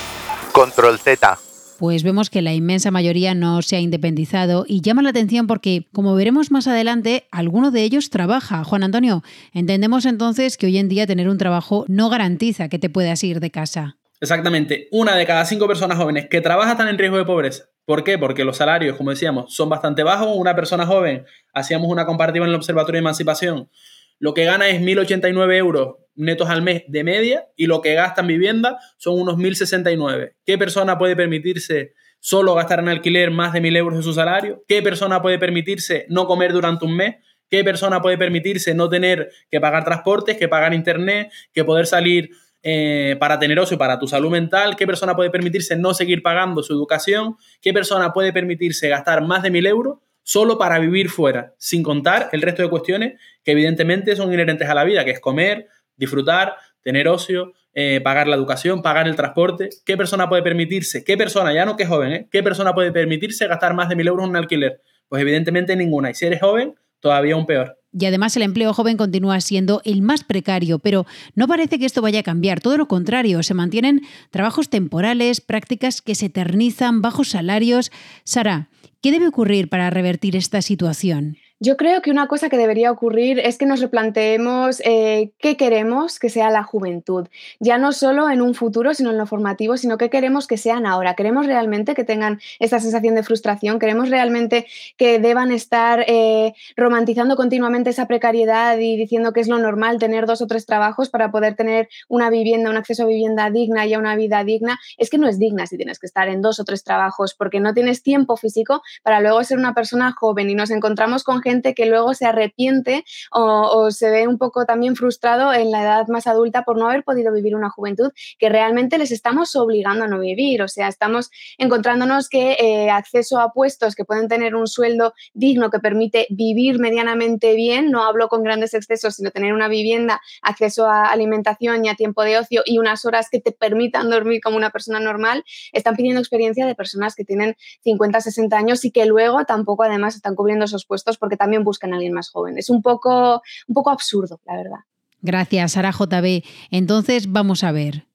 Control 0.53 0.99
Z 0.99 1.39
pues 1.81 2.03
vemos 2.03 2.29
que 2.29 2.43
la 2.43 2.53
inmensa 2.53 2.91
mayoría 2.91 3.35
no 3.35 3.63
se 3.63 3.75
ha 3.75 3.81
independizado 3.81 4.67
y 4.69 4.83
llama 4.83 5.01
la 5.01 5.09
atención 5.09 5.47
porque, 5.47 5.89
como 5.95 6.15
veremos 6.15 6.51
más 6.51 6.69
adelante, 6.69 7.27
alguno 7.31 7.71
de 7.71 7.83
ellos 7.85 8.11
trabaja. 8.11 8.65
Juan 8.65 8.83
Antonio, 8.83 9.23
entendemos 9.55 10.05
entonces 10.05 10.59
que 10.59 10.67
hoy 10.67 10.77
en 10.77 10.91
día 10.91 11.07
tener 11.07 11.27
un 11.27 11.39
trabajo 11.39 11.87
no 11.89 12.11
garantiza 12.11 12.69
que 12.69 12.79
te 12.79 12.91
puedas 12.91 13.25
ir 13.25 13.41
de 13.41 13.51
casa. 13.51 13.97
Exactamente, 14.21 14.89
una 14.93 15.17
de 15.17 15.25
cada 15.25 15.47
cinco 15.47 15.67
personas 15.67 15.97
jóvenes 15.97 16.29
que 16.29 16.43
trabaja 16.43 16.73
están 16.73 16.89
en 16.89 16.99
riesgo 16.99 17.17
de 17.17 17.25
pobreza. 17.25 17.65
¿Por 17.87 18.05
qué? 18.05 18.19
Porque 18.19 18.45
los 18.45 18.59
salarios, 18.59 18.99
como 18.99 19.09
decíamos, 19.09 19.55
son 19.55 19.71
bastante 19.71 20.03
bajos. 20.03 20.29
Una 20.37 20.55
persona 20.55 20.85
joven, 20.85 21.25
hacíamos 21.55 21.89
una 21.89 22.05
comparativa 22.05 22.45
en 22.45 22.51
el 22.51 22.57
Observatorio 22.57 22.99
de 22.99 23.05
Emancipación, 23.05 23.71
lo 24.19 24.35
que 24.35 24.45
gana 24.45 24.69
es 24.69 24.83
1.089 24.83 25.57
euros 25.57 25.97
netos 26.21 26.49
al 26.49 26.63
mes 26.63 26.85
de 26.89 27.05
media 27.05 27.47
y 27.57 27.67
lo 27.67 27.81
que 27.81 27.95
gasta 27.95 28.21
en 28.21 28.29
vivienda 28.29 28.79
son 28.97 29.21
unos 29.21 29.37
1.069. 29.37 30.35
¿Qué 30.45 30.59
persona 30.59 30.99
puede 30.99 31.17
permitirse 31.17 31.95
solo 32.21 32.55
gastar 32.55 32.81
en 32.81 32.89
alquiler 32.89 33.31
más 33.31 33.53
de 33.53 33.61
1.000 33.61 33.77
euros 33.77 33.97
de 33.99 34.03
su 34.03 34.13
salario? 34.13 34.63
¿Qué 34.69 34.83
persona 34.83 35.23
puede 35.23 35.39
permitirse 35.39 36.07
no 36.09 36.27
comer 36.27 36.53
durante 36.53 36.85
un 36.85 36.97
mes? 36.97 37.17
¿Qué 37.49 37.65
persona 37.65 38.01
puede 38.01 38.17
permitirse 38.17 38.75
no 38.75 38.89
tener 38.89 39.31
que 39.51 39.61
pagar 39.61 39.85
transportes, 39.85 40.37
que 40.37 40.47
pagar 40.47 40.73
internet, 40.73 41.33
que 41.53 41.65
poder 41.65 41.87
salir 41.87 42.31
eh, 42.63 43.17
para 43.19 43.39
tener 43.39 43.59
ocio, 43.59 43.77
para 43.77 43.99
tu 43.99 44.07
salud 44.07 44.31
mental? 44.31 44.77
¿Qué 44.77 44.87
persona 44.87 45.17
puede 45.17 45.31
permitirse 45.31 45.77
no 45.77 45.95
seguir 45.95 46.23
pagando 46.23 46.63
su 46.63 46.73
educación? 46.73 47.37
¿Qué 47.61 47.73
persona 47.73 48.13
puede 48.13 48.33
permitirse 48.33 48.89
gastar 48.89 49.23
más 49.23 49.43
de 49.43 49.51
1.000 49.51 49.67
euros 49.67 49.99
solo 50.23 50.59
para 50.59 50.79
vivir 50.79 51.09
fuera, 51.09 51.55
sin 51.59 51.83
contar 51.83 52.29
el 52.33 52.43
resto 52.43 52.63
de 52.63 52.71
cuestiones 52.71 53.21
que 53.43 53.51
evidentemente 53.51 54.15
son 54.15 54.33
inherentes 54.33 54.69
a 54.69 54.75
la 54.75 54.85
vida, 54.85 55.05
que 55.05 55.11
es 55.11 55.21
comer, 55.21 55.67
disfrutar, 56.01 56.57
tener 56.83 57.07
ocio, 57.07 57.53
eh, 57.73 58.01
pagar 58.03 58.27
la 58.27 58.35
educación, 58.35 58.83
pagar 58.83 59.07
el 59.07 59.15
transporte. 59.15 59.69
¿Qué 59.87 59.97
persona 59.97 60.29
puede 60.29 60.43
permitirse? 60.43 61.05
¿Qué 61.05 61.17
persona, 61.17 61.55
ya 61.55 61.65
no 61.65 61.77
que 61.77 61.85
es 61.85 61.89
joven, 61.89 62.13
¿eh? 62.13 62.29
¿qué 62.33 62.43
persona 62.43 62.75
puede 62.75 62.91
permitirse 62.91 63.47
gastar 63.47 63.75
más 63.75 63.89
de 63.89 63.95
mil 63.95 64.09
euros 64.09 64.25
en 64.25 64.31
un 64.31 64.37
alquiler? 64.37 64.81
Pues 65.09 65.23
evidentemente 65.23 65.77
ninguna. 65.77 66.11
Y 66.11 66.15
si 66.15 66.27
eres 66.27 66.41
joven, 66.41 66.75
todavía 66.99 67.35
aún 67.35 67.47
peor. 67.47 67.77
Y 67.93 68.07
además 68.07 68.37
el 68.37 68.43
empleo 68.43 68.73
joven 68.73 68.97
continúa 68.97 69.41
siendo 69.41 69.83
el 69.85 70.03
más 70.03 70.25
precario, 70.25 70.79
pero 70.79 71.07
no 71.35 71.49
parece 71.49 71.79
que 71.79 71.87
esto 71.87 72.03
vaya 72.03 72.21
a 72.21 72.25
cambiar, 72.25 72.61
todo 72.61 72.77
lo 72.77 72.87
contrario, 72.87 73.43
se 73.43 73.55
mantienen 73.55 74.03
trabajos 74.31 74.69
temporales, 74.69 75.41
prácticas 75.41 76.01
que 76.01 76.15
se 76.15 76.27
eternizan, 76.27 77.03
bajos 77.03 77.31
salarios. 77.31 77.91
Sara, 78.25 78.69
¿qué 79.03 79.11
debe 79.11 79.27
ocurrir 79.27 79.69
para 79.69 79.91
revertir 79.91 80.37
esta 80.37 80.63
situación? 80.63 81.37
Yo 81.63 81.77
creo 81.77 82.01
que 82.01 82.11
una 82.11 82.27
cosa 82.27 82.49
que 82.49 82.57
debería 82.57 82.91
ocurrir 82.91 83.39
es 83.39 83.59
que 83.59 83.67
nos 83.67 83.81
replanteemos 83.81 84.81
eh, 84.83 85.33
qué 85.39 85.59
queremos 85.59 86.19
que 86.19 86.31
sea 86.31 86.49
la 86.49 86.63
juventud, 86.63 87.29
ya 87.59 87.77
no 87.77 87.93
solo 87.93 88.31
en 88.31 88.41
un 88.41 88.55
futuro, 88.55 88.95
sino 88.95 89.11
en 89.11 89.19
lo 89.19 89.27
formativo, 89.27 89.77
sino 89.77 89.99
qué 89.99 90.09
queremos 90.09 90.47
que 90.47 90.57
sean 90.57 90.87
ahora. 90.87 91.17
¿Queremos 91.17 91.45
realmente 91.45 91.95
que 91.95 92.03
tengan 92.03 92.41
esta 92.61 92.81
sensación 92.81 93.15
de 93.15 93.23
frustración? 93.25 93.79
¿Queremos 93.79 94.09
realmente 94.09 94.69
que 94.97 95.19
deban 95.19 95.53
estar 95.53 96.03
eh, 96.09 96.55
romantizando 96.77 97.37
continuamente 97.37 97.91
esa 97.91 98.09
precariedad 98.09 98.79
y 98.79 98.97
diciendo 98.97 99.35
que 99.35 99.41
es 99.41 99.49
lo 99.49 99.59
normal 99.59 99.99
tener 99.99 100.25
dos 100.25 100.41
o 100.41 100.47
tres 100.47 100.65
trabajos 100.65 101.11
para 101.11 101.31
poder 101.31 101.57
tener 101.57 101.91
una 102.09 102.31
vivienda, 102.31 102.71
un 102.71 102.79
acceso 102.79 103.03
a 103.03 103.07
vivienda 103.07 103.51
digna 103.51 103.85
y 103.85 103.93
a 103.93 103.99
una 103.99 104.17
vida 104.17 104.45
digna? 104.45 104.81
Es 104.97 105.11
que 105.11 105.19
no 105.19 105.29
es 105.29 105.39
digna 105.39 105.67
si 105.67 105.77
tienes 105.77 105.99
que 105.99 106.07
estar 106.07 106.27
en 106.31 106.41
dos 106.41 106.59
o 106.59 106.65
tres 106.65 106.85
trabajos 106.85 107.35
porque 107.35 107.61
no 107.61 107.75
tienes 107.75 108.03
tiempo 108.03 108.39
físico 108.39 108.81
para 109.03 109.21
luego 109.21 109.45
ser 109.45 109.59
una 109.59 109.75
persona 109.75 110.13
joven 110.19 110.49
y 110.49 110.55
nos 110.55 110.71
encontramos 110.71 111.23
con 111.23 111.43
gente 111.43 111.50
que 111.75 111.87
luego 111.87 112.15
se 112.15 112.27
arrepiente 112.27 113.05
o, 113.33 113.91
se 113.91 114.11
ve 114.11 114.29
un 114.29 114.39
poco 114.39 114.65
también 114.67 114.95
frustrado 114.95 115.53
en 115.53 115.71
la 115.71 115.83
edad 115.83 116.09
más 116.09 116.27
adulta 116.27 116.63
por 116.63 116.79
no 116.79 116.89
haber 116.89 117.03
podido 117.03 117.33
vivir 117.33 117.57
una 117.57 117.71
juventud 117.71 118.13
que 118.39 118.49
realmente 118.49 118.99
les 118.99 119.11
estamos 119.11 119.57
obligando 119.57 120.05
a 120.05 120.09
no 120.09 120.21
vivir. 120.21 120.63
O 120.63 120.69
sea, 120.69 120.89
estamos 120.89 121.31
encontrándonos 121.59 122.29
que 122.29 122.53
eh, 122.53 122.91
acceso 122.91 123.41
a 123.41 123.53
puestos 123.53 123.95
que 123.95 124.05
pueden 124.05 124.29
tener 124.29 124.55
un 124.55 124.67
sueldo 124.67 125.13
digno 125.35 125.71
que 125.71 125.81
permite 125.81 126.27
vivir 126.31 126.79
medianamente 126.79 127.55
bien, 127.55 127.91
no 127.91 128.05
hablo 128.05 128.29
con 128.29 128.43
grandes 128.43 128.75
excesos, 128.75 129.17
sino 129.17 129.31
tener 129.31 129.53
una 129.53 129.69
vivienda, 129.69 130.21
acceso 130.43 130.87
a 130.87 131.07
alimentación 131.07 131.85
y 131.85 131.89
a 131.89 131.95
tiempo 131.95 132.23
de 132.23 132.39
ocio 132.39 132.63
y 132.65 132.79
unas 132.79 133.05
horas 133.05 133.29
que 133.31 133.41
te 133.41 133.53
permitan 133.53 134.11
dormir 134.11 134.41
como 134.41 134.57
una 134.57 134.71
persona 134.71 135.01
normal, 135.01 135.45
están 135.73 135.97
pidiendo 135.97 136.21
experiencia 136.21 136.67
de 136.67 136.75
personas 136.75 137.15
que 137.15 137.25
tienen 137.25 137.57
50, 137.83 138.21
60 138.21 138.57
años 138.57 138.85
y 138.85 138.91
que 138.91 139.07
luego 139.07 139.45
tampoco 139.45 139.83
además 139.83 140.15
están 140.15 140.35
cubriendo 140.35 140.65
esos 140.65 140.87
puestos 140.87 141.19
porque 141.19 141.37
también 141.41 141.65
buscan 141.65 141.93
a 141.93 141.97
alguien 141.97 142.13
más 142.13 142.29
joven. 142.29 142.59
Es 142.59 142.69
un 142.69 142.83
poco, 142.83 143.41
un 143.67 143.75
poco 143.75 143.89
absurdo, 143.89 144.41
la 144.45 144.57
verdad. 144.57 144.81
Gracias, 145.23 145.73
Sara 145.73 145.91
JB. 145.91 146.45
Entonces 146.71 147.33
vamos 147.33 147.65
a 147.65 147.73
ver. 147.73 148.07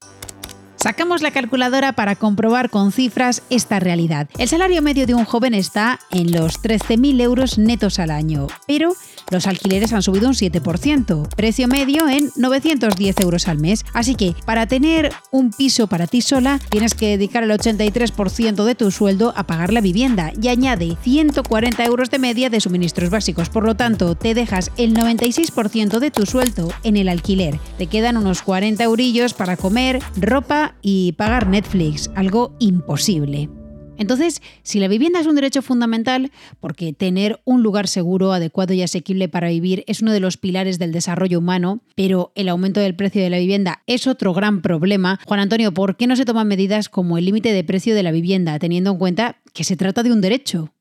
Sacamos 0.85 1.23
la 1.23 1.31
calculadora 1.31 1.93
para 1.93 2.15
comprobar 2.15 2.69
con 2.69 2.91
cifras 2.91 3.41
esta 3.49 3.79
realidad. 3.79 4.29
El 4.37 4.47
salario 4.47 4.83
medio 4.83 5.07
de 5.07 5.15
un 5.15 5.25
joven 5.25 5.55
está 5.55 5.99
en 6.11 6.31
los 6.31 6.61
13.000 6.61 7.21
euros 7.21 7.57
netos 7.57 7.97
al 7.97 8.11
año, 8.11 8.45
pero 8.67 8.93
los 9.31 9.47
alquileres 9.47 9.93
han 9.93 10.03
subido 10.03 10.27
un 10.27 10.35
7%, 10.35 11.27
precio 11.35 11.67
medio 11.67 12.07
en 12.07 12.29
910 12.35 13.19
euros 13.19 13.47
al 13.47 13.57
mes. 13.57 13.83
Así 13.93 14.13
que 14.13 14.35
para 14.45 14.67
tener 14.67 15.11
un 15.31 15.49
piso 15.49 15.87
para 15.87 16.05
ti 16.05 16.21
sola, 16.21 16.59
tienes 16.69 16.93
que 16.93 17.17
dedicar 17.17 17.41
el 17.41 17.49
83% 17.49 18.63
de 18.63 18.75
tu 18.75 18.91
sueldo 18.91 19.33
a 19.35 19.47
pagar 19.47 19.73
la 19.73 19.81
vivienda 19.81 20.33
y 20.39 20.49
añade 20.49 20.97
140 21.01 21.83
euros 21.83 22.11
de 22.11 22.19
media 22.19 22.51
de 22.51 22.61
suministros 22.61 23.09
básicos. 23.09 23.49
Por 23.49 23.65
lo 23.65 23.73
tanto, 23.73 24.13
te 24.13 24.35
dejas 24.35 24.69
el 24.77 24.93
96% 24.93 25.97
de 25.97 26.11
tu 26.11 26.27
sueldo 26.27 26.71
en 26.83 26.95
el 26.95 27.09
alquiler. 27.09 27.59
Te 27.79 27.87
quedan 27.87 28.17
unos 28.17 28.43
40 28.43 28.83
eurillos 28.83 29.33
para 29.33 29.57
comer, 29.57 29.99
ropa 30.15 30.74
y 30.81 31.13
pagar 31.13 31.47
Netflix, 31.47 32.09
algo 32.15 32.55
imposible. 32.59 33.49
Entonces, 33.97 34.41
si 34.63 34.79
la 34.79 34.87
vivienda 34.87 35.19
es 35.19 35.27
un 35.27 35.35
derecho 35.35 35.61
fundamental, 35.61 36.31
porque 36.59 36.93
tener 36.93 37.39
un 37.45 37.63
lugar 37.63 37.87
seguro, 37.87 38.33
adecuado 38.33 38.73
y 38.73 38.81
asequible 38.81 39.29
para 39.29 39.49
vivir 39.49 39.83
es 39.87 40.01
uno 40.01 40.11
de 40.11 40.19
los 40.19 40.37
pilares 40.37 40.79
del 40.79 40.91
desarrollo 40.91 41.39
humano, 41.39 41.81
pero 41.95 42.31
el 42.35 42.49
aumento 42.49 42.79
del 42.79 42.95
precio 42.95 43.21
de 43.21 43.29
la 43.29 43.37
vivienda 43.37 43.83
es 43.87 44.07
otro 44.07 44.33
gran 44.33 44.61
problema, 44.61 45.19
Juan 45.25 45.39
Antonio, 45.39 45.73
¿por 45.73 45.95
qué 45.95 46.07
no 46.07 46.15
se 46.15 46.25
toman 46.25 46.47
medidas 46.47 46.89
como 46.89 47.17
el 47.17 47.25
límite 47.25 47.53
de 47.53 47.63
precio 47.63 47.95
de 47.95 48.03
la 48.03 48.11
vivienda, 48.11 48.59
teniendo 48.59 48.91
en 48.91 48.97
cuenta 48.97 49.37
que 49.53 49.63
se 49.63 49.77
trata 49.77 50.03
de 50.03 50.11
un 50.11 50.21
derecho? 50.21 50.73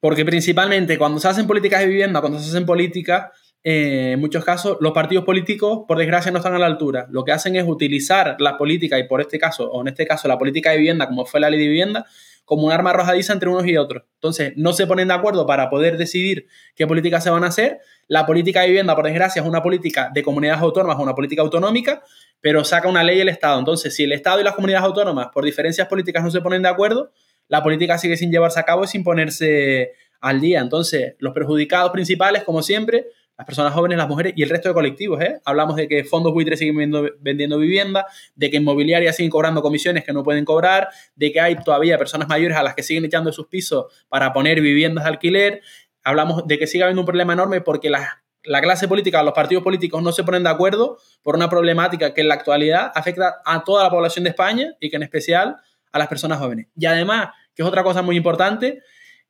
Porque 0.00 0.24
principalmente 0.24 0.98
cuando 0.98 1.20
se 1.20 1.28
hacen 1.28 1.46
políticas 1.46 1.80
de 1.80 1.86
vivienda, 1.86 2.20
cuando 2.20 2.38
se 2.38 2.48
hacen 2.48 2.66
políticas, 2.66 3.30
eh, 3.62 4.12
en 4.12 4.20
muchos 4.20 4.44
casos 4.44 4.78
los 4.80 4.92
partidos 4.92 5.24
políticos, 5.24 5.80
por 5.86 5.98
desgracia, 5.98 6.32
no 6.32 6.38
están 6.38 6.54
a 6.54 6.58
la 6.58 6.66
altura. 6.66 7.06
Lo 7.10 7.24
que 7.24 7.32
hacen 7.32 7.56
es 7.56 7.64
utilizar 7.66 8.36
la 8.38 8.56
política, 8.56 8.98
y 8.98 9.06
por 9.06 9.20
este 9.20 9.38
caso, 9.38 9.70
o 9.70 9.82
en 9.82 9.88
este 9.88 10.06
caso 10.06 10.28
la 10.28 10.38
política 10.38 10.70
de 10.70 10.78
vivienda, 10.78 11.06
como 11.06 11.26
fue 11.26 11.40
la 11.40 11.50
ley 11.50 11.60
de 11.60 11.66
vivienda, 11.66 12.06
como 12.50 12.66
un 12.66 12.72
arma 12.72 12.90
arrojadiza 12.90 13.32
entre 13.32 13.48
unos 13.48 13.64
y 13.66 13.76
otros. 13.76 14.02
Entonces, 14.14 14.54
no 14.56 14.72
se 14.72 14.86
ponen 14.86 15.06
de 15.06 15.14
acuerdo 15.14 15.46
para 15.46 15.70
poder 15.70 15.96
decidir 15.98 16.48
qué 16.74 16.84
políticas 16.86 17.22
se 17.22 17.30
van 17.30 17.44
a 17.44 17.46
hacer. 17.46 17.78
La 18.08 18.26
política 18.26 18.62
de 18.62 18.68
vivienda, 18.68 18.96
por 18.96 19.04
desgracia, 19.04 19.40
es 19.40 19.46
una 19.46 19.62
política 19.62 20.10
de 20.12 20.24
comunidades 20.24 20.60
autónomas, 20.60 20.98
una 20.98 21.14
política 21.14 21.42
autonómica, 21.42 22.02
pero 22.40 22.64
saca 22.64 22.88
una 22.88 23.04
ley 23.04 23.20
el 23.20 23.28
Estado. 23.28 23.56
Entonces, 23.58 23.94
si 23.94 24.02
el 24.02 24.10
Estado 24.10 24.40
y 24.40 24.42
las 24.42 24.54
comunidades 24.54 24.84
autónomas, 24.84 25.28
por 25.32 25.44
diferencias 25.44 25.86
políticas, 25.86 26.24
no 26.24 26.30
se 26.32 26.40
ponen 26.40 26.62
de 26.62 26.70
acuerdo, 26.70 27.12
la 27.46 27.62
política 27.62 27.98
sigue 27.98 28.16
sin 28.16 28.32
llevarse 28.32 28.58
a 28.58 28.64
cabo 28.64 28.82
y 28.82 28.88
sin 28.88 29.04
ponerse 29.04 29.92
al 30.20 30.40
día. 30.40 30.60
Entonces, 30.60 31.14
los 31.18 31.32
perjudicados 31.32 31.92
principales, 31.92 32.42
como 32.42 32.62
siempre, 32.62 33.06
las 33.40 33.46
personas 33.46 33.72
jóvenes, 33.72 33.96
las 33.96 34.06
mujeres 34.06 34.34
y 34.36 34.42
el 34.42 34.50
resto 34.50 34.68
de 34.68 34.74
colectivos. 34.74 35.18
¿eh? 35.22 35.40
Hablamos 35.46 35.74
de 35.74 35.88
que 35.88 36.04
fondos 36.04 36.34
buitres 36.34 36.58
siguen 36.58 36.92
vendiendo, 37.20 37.58
vivienda, 37.58 38.04
de 38.34 38.50
que 38.50 38.58
inmobiliarias 38.58 39.16
siguen 39.16 39.30
cobrando 39.30 39.62
comisiones 39.62 40.04
que 40.04 40.12
no 40.12 40.22
pueden 40.22 40.44
cobrar, 40.44 40.90
de 41.14 41.32
que 41.32 41.40
hay 41.40 41.56
todavía 41.56 41.96
personas 41.96 42.28
mayores 42.28 42.58
a 42.58 42.62
las 42.62 42.74
que 42.74 42.82
siguen 42.82 43.06
echando 43.06 43.32
sus 43.32 43.46
pisos 43.46 43.86
para 44.10 44.34
poner 44.34 44.60
viviendas 44.60 45.04
de 45.04 45.08
alquiler. 45.08 45.62
Hablamos 46.04 46.46
de 46.46 46.58
que 46.58 46.66
sigue 46.66 46.84
habiendo 46.84 47.00
un 47.00 47.06
problema 47.06 47.32
enorme 47.32 47.62
porque 47.62 47.88
la 47.88 48.60
clase 48.60 48.88
política, 48.88 49.22
los 49.22 49.32
partidos 49.32 49.64
políticos 49.64 50.02
no 50.02 50.12
se 50.12 50.22
ponen 50.22 50.42
de 50.42 50.50
acuerdo 50.50 50.98
por 51.22 51.34
una 51.34 51.48
problemática 51.48 52.12
que 52.12 52.20
en 52.20 52.28
la 52.28 52.34
actualidad 52.34 52.92
afecta 52.94 53.40
a 53.46 53.64
toda 53.64 53.84
la 53.84 53.88
población 53.88 54.24
de 54.24 54.30
España 54.30 54.74
y 54.80 54.90
que 54.90 54.96
en 54.96 55.02
especial 55.02 55.56
a 55.92 55.98
las 55.98 56.08
personas 56.08 56.40
jóvenes. 56.40 56.66
Y 56.76 56.84
además, 56.84 57.30
que 57.54 57.62
es 57.62 57.66
otra 57.66 57.82
cosa 57.84 58.02
muy 58.02 58.18
importante, 58.18 58.82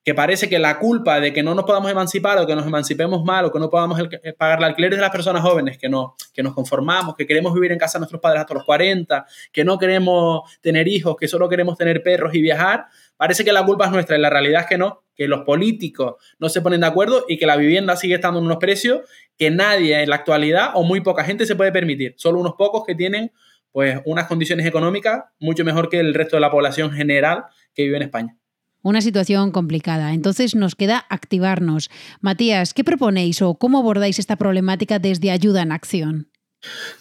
que 0.03 0.15
parece 0.15 0.49
que 0.49 0.59
la 0.59 0.79
culpa 0.79 1.21
de 1.21 1.33
que 1.33 1.43
no 1.43 1.55
nos 1.55 1.65
podamos 1.65 1.91
emancipar 1.91 2.39
o 2.39 2.47
que 2.47 2.57
nos 2.57 2.67
emancipemos 2.67 3.23
mal 3.23 3.45
o 3.45 3.53
que 3.53 3.59
no 3.59 3.69
podamos 3.69 4.01
eh, 4.01 4.33
pagar 4.33 4.59
el 4.59 4.65
alquiler 4.65 4.95
de 4.95 5.01
las 5.01 5.11
personas 5.11 5.43
jóvenes, 5.43 5.77
que, 5.77 5.89
no, 5.89 6.17
que 6.33 6.43
nos 6.43 6.55
conformamos, 6.55 7.15
que 7.17 7.27
queremos 7.27 7.53
vivir 7.53 7.73
en 7.73 7.79
casa 7.79 7.99
de 7.99 8.01
nuestros 8.01 8.21
padres 8.21 8.41
hasta 8.41 8.55
los 8.55 8.65
40, 8.65 9.27
que 9.53 9.65
no 9.65 9.79
queremos 9.79 10.43
tener 10.63 10.89
hijos, 10.89 11.17
que 11.19 11.29
solo 11.29 11.49
queremos 11.49 11.77
tener 11.77 12.03
perros 12.03 12.35
y 12.35 12.41
viajar, 12.41 12.87
parece 13.17 13.45
que 13.45 13.53
la 13.53 13.65
culpa 13.65 13.87
es 13.87 13.93
nuestra 13.93 14.17
y 14.17 14.21
la 14.21 14.31
realidad 14.31 14.63
es 14.63 14.67
que 14.69 14.79
no, 14.79 15.05
que 15.15 15.29
los 15.29 15.43
políticos 15.43 16.15
no 16.39 16.49
se 16.49 16.63
ponen 16.63 16.81
de 16.81 16.87
acuerdo 16.87 17.27
y 17.29 17.37
que 17.37 17.45
la 17.45 17.57
vivienda 17.57 17.95
sigue 17.97 18.15
estando 18.15 18.39
en 18.39 18.47
unos 18.47 18.57
precios 18.57 19.01
que 19.37 19.51
nadie 19.51 20.03
en 20.03 20.09
la 20.09 20.17
actualidad 20.17 20.71
o 20.75 20.83
muy 20.83 21.03
poca 21.03 21.25
gente 21.25 21.45
se 21.45 21.57
puede 21.57 21.73
permitir, 21.73 22.15
solo 22.17 22.41
unos 22.41 22.55
pocos 22.57 22.85
que 22.87 22.95
tienen 22.95 23.33
pues 23.71 24.01
unas 24.05 24.27
condiciones 24.27 24.67
económicas 24.67 25.25
mucho 25.39 25.65
mejor 25.65 25.89
que 25.89 26.01
el 26.01 26.15
resto 26.15 26.37
de 26.37 26.41
la 26.41 26.51
población 26.51 26.91
general 26.91 27.45
que 27.75 27.85
vive 27.85 27.99
en 27.99 28.03
España. 28.03 28.40
Una 28.83 29.03
situación 29.03 29.51
complicada. 29.51 30.15
Entonces 30.15 30.55
nos 30.55 30.75
queda 30.75 31.05
activarnos. 31.09 31.91
Matías, 32.21 32.73
¿qué 32.73 32.83
proponéis 32.83 33.43
o 33.43 33.55
cómo 33.55 33.79
abordáis 33.79 34.19
esta 34.19 34.37
problemática 34.37 34.99
desde 34.99 35.31
Ayuda 35.31 35.63
en 35.63 35.73
Acción? 35.73 36.29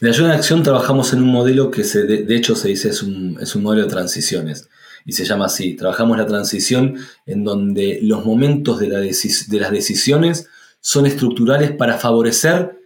De 0.02 0.10
Ayuda 0.10 0.34
en 0.34 0.40
Acción 0.40 0.64
trabajamos 0.64 1.14
en 1.14 1.24
un 1.24 1.30
modelo 1.30 1.72
que 1.72 1.84
de, 1.84 2.36
hecho 2.36 2.56
se 2.56 2.70
dice 2.70 2.90
es 2.90 3.04
un, 3.04 3.38
es 3.42 3.56
un 3.56 3.64
modelo 3.64 3.84
de 3.84 3.90
transiciones 3.90 4.70
y 5.06 5.14
se 5.14 5.26
llama 5.26 5.46
así. 5.46 5.76
Trabajamos 5.76 6.18
la 6.18 6.28
transición 6.28 6.98
en 7.26 7.44
donde 7.44 8.00
los 8.02 8.26
momentos 8.26 8.80
de 8.80 8.88
las 8.90 9.72
decisiones 9.72 10.48
son 10.82 11.06
estructurales 11.06 11.72
para 11.72 11.98
favorecer 11.98 12.79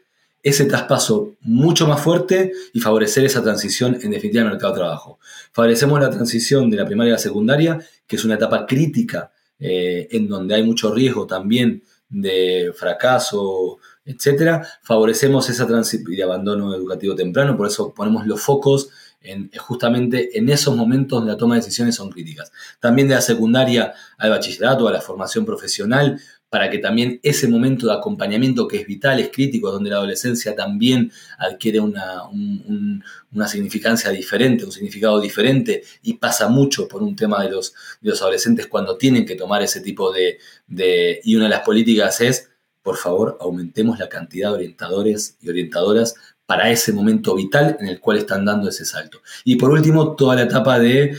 ese 0.44 0.66
traspaso 0.66 1.36
mucho 1.42 1.88
más 1.88 2.02
fuerte 2.02 2.52
y 2.74 2.82
favorecer 2.82 3.24
esa 3.24 3.42
transición 3.42 3.98
en 4.02 4.12
definitiva 4.12 4.44
al 4.44 4.50
mercado 4.50 4.74
de 4.74 4.80
trabajo. 4.80 5.20
Favorecemos 5.54 6.00
la 6.02 6.10
transición 6.10 6.70
de 6.70 6.78
la 6.78 6.86
primaria 6.86 7.14
a 7.14 7.16
la 7.16 7.20
secundaria, 7.20 7.80
que 8.06 8.18
es 8.18 8.26
una 8.26 8.36
etapa 8.36 8.66
crítica 8.66 9.32
eh, 9.58 10.10
en 10.12 10.28
donde 10.28 10.56
hay 10.56 10.64
mucho 10.64 10.94
riesgo 10.94 11.26
también 11.26 11.84
de 12.10 12.74
fracaso, 12.76 13.80
etcétera. 14.06 14.68
Favorecemos 14.84 15.50
esa 15.50 15.66
transición 15.66 16.12
y 16.12 16.18
de 16.18 16.24
abandono 16.24 16.76
educativo 16.76 17.16
temprano, 17.16 17.56
por 17.56 17.68
eso 17.68 17.94
ponemos 17.94 18.28
los 18.28 18.42
focos 18.42 18.90
en, 19.22 19.50
justamente 19.58 20.38
en 20.38 20.50
esos 20.50 20.76
momentos 20.76 21.20
donde 21.20 21.32
la 21.32 21.38
toma 21.38 21.56
de 21.56 21.62
decisiones 21.62 21.96
son 21.96 22.10
críticas. 22.10 22.52
También 22.82 23.08
de 23.08 23.16
la 23.16 23.22
secundaria 23.22 23.94
al 24.18 24.32
bachillerato, 24.32 24.88
a 24.88 24.92
la 24.92 25.00
formación 25.00 25.46
profesional, 25.46 26.20
para 26.54 26.70
que 26.70 26.78
también 26.78 27.20
ese 27.24 27.48
momento 27.48 27.88
de 27.88 27.94
acompañamiento 27.94 28.68
que 28.68 28.78
es 28.78 28.86
vital, 28.86 29.20
es 29.20 29.32
crítico, 29.32 29.72
donde 29.72 29.90
la 29.90 29.96
adolescencia 29.96 30.56
también 30.56 31.12
adquiere 31.40 31.80
una, 31.80 32.26
una 32.30 33.48
significancia 33.48 34.12
diferente, 34.12 34.64
un 34.64 34.72
significado 34.72 35.20
diferente 35.20 35.82
y 36.04 36.14
pasa 36.14 36.50
mucho 36.50 36.88
por 36.88 37.02
un 37.02 37.16
tema 37.16 37.44
de 37.44 37.50
los, 37.50 37.74
de 38.02 38.12
los 38.12 38.22
adolescentes 38.22 38.68
cuando 38.68 38.98
tienen 38.98 39.26
que 39.26 39.34
tomar 39.34 39.64
ese 39.64 39.82
tipo 39.82 40.12
de, 40.12 40.38
de... 40.68 41.22
Y 41.24 41.36
una 41.36 41.46
de 41.46 41.50
las 41.50 41.62
políticas 41.62 42.22
es, 42.22 42.52
por 42.84 42.98
favor, 42.98 43.36
aumentemos 43.42 43.98
la 43.98 44.08
cantidad 44.08 44.50
de 44.50 44.58
orientadores 44.58 45.38
y 45.42 45.50
orientadoras 45.50 46.14
para 46.46 46.70
ese 46.70 46.92
momento 46.92 47.36
vital 47.36 47.78
en 47.80 47.88
el 47.88 48.00
cual 48.00 48.18
están 48.18 48.46
dando 48.46 48.70
ese 48.70 48.86
salto. 48.86 49.22
Y 49.44 49.56
por 49.56 49.72
último, 49.72 50.16
toda 50.16 50.36
la 50.36 50.44
etapa 50.44 50.78
de, 50.80 51.18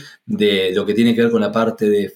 lo 0.73 0.85
que 0.85 0.93
tiene 0.93 1.15
que 1.15 1.23
ver 1.23 1.31
con 1.31 1.41
la 1.41 1.51
parte 1.51 1.89
de, 1.89 2.13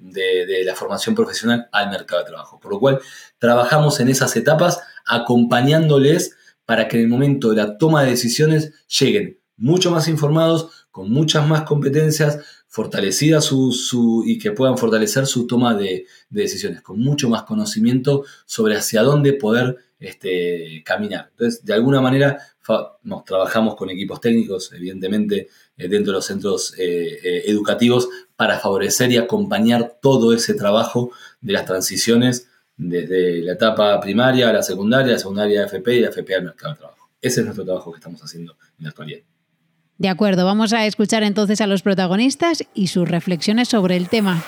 de, 0.00 0.64
la 0.64 0.74
formación 0.74 1.14
profesional 1.14 1.68
al 1.72 1.90
mercado 1.90 2.22
de 2.22 2.30
trabajo. 2.30 2.58
Por 2.58 2.72
lo 2.72 2.80
cual, 2.80 3.00
trabajamos 3.38 4.00
en 4.00 4.08
esas 4.08 4.34
etapas 4.36 4.80
acompañándoles 5.06 6.36
para 6.64 6.88
que 6.88 6.96
en 6.96 7.04
el 7.04 7.08
momento 7.08 7.50
de 7.50 7.56
la 7.56 7.78
toma 7.78 8.02
de 8.02 8.10
decisiones 8.10 8.72
lleguen 8.98 9.38
mucho 9.56 9.90
más 9.90 10.08
informados, 10.08 10.86
con 10.90 11.10
muchas 11.10 11.46
más 11.46 11.62
competencias, 11.62 12.38
fortalecida 12.68 13.40
su, 13.40 14.22
y 14.26 14.38
que 14.38 14.52
puedan 14.52 14.76
fortalecer 14.76 15.26
su 15.26 15.46
toma 15.46 15.74
de, 15.74 16.06
decisiones, 16.28 16.82
con 16.82 17.00
mucho 17.00 17.28
más 17.28 17.42
conocimiento 17.42 18.24
sobre 18.44 18.76
hacia 18.76 19.02
dónde 19.02 19.32
poder 19.32 19.76
este, 19.98 20.82
caminar. 20.84 21.28
Entonces, 21.30 21.64
de 21.64 21.72
alguna 21.72 22.00
manera, 22.00 22.38
nos 23.02 23.24
trabajamos 23.24 23.74
con 23.74 23.88
equipos 23.88 24.20
técnicos, 24.20 24.70
evidentemente, 24.74 25.48
eh, 25.76 25.88
dentro 25.88 26.12
de 26.12 26.18
los 26.18 26.26
centros 26.26 26.74
eh, 26.78 27.18
eh, 27.24 27.42
educativos, 27.46 28.08
para 28.36 28.58
favorecer 28.58 29.10
y 29.10 29.16
acompañar 29.16 29.98
todo 30.02 30.34
ese 30.34 30.54
trabajo 30.54 31.10
de 31.40 31.54
las 31.54 31.64
transiciones 31.64 32.48
desde 32.76 33.42
la 33.42 33.54
etapa 33.54 33.98
primaria 33.98 34.50
a 34.50 34.52
la 34.52 34.62
secundaria, 34.62 35.14
la 35.14 35.18
secundaria 35.18 35.62
a 35.62 35.66
FP 35.66 35.94
y 35.96 36.00
la 36.00 36.08
FP 36.10 36.34
al 36.34 36.44
mercado 36.44 36.74
de 36.74 36.78
trabajo. 36.78 37.10
Ese 37.20 37.40
es 37.40 37.46
nuestro 37.46 37.64
trabajo 37.64 37.90
que 37.90 37.98
estamos 37.98 38.22
haciendo 38.22 38.56
en 38.78 38.84
la 38.84 38.90
actualidad. 38.90 39.22
De 39.98 40.08
acuerdo, 40.08 40.44
vamos 40.44 40.72
a 40.72 40.86
escuchar 40.86 41.24
entonces 41.24 41.60
a 41.60 41.66
los 41.66 41.82
protagonistas 41.82 42.62
y 42.72 42.86
sus 42.86 43.08
reflexiones 43.08 43.66
sobre 43.66 43.96
el 43.96 44.08
tema. 44.08 44.44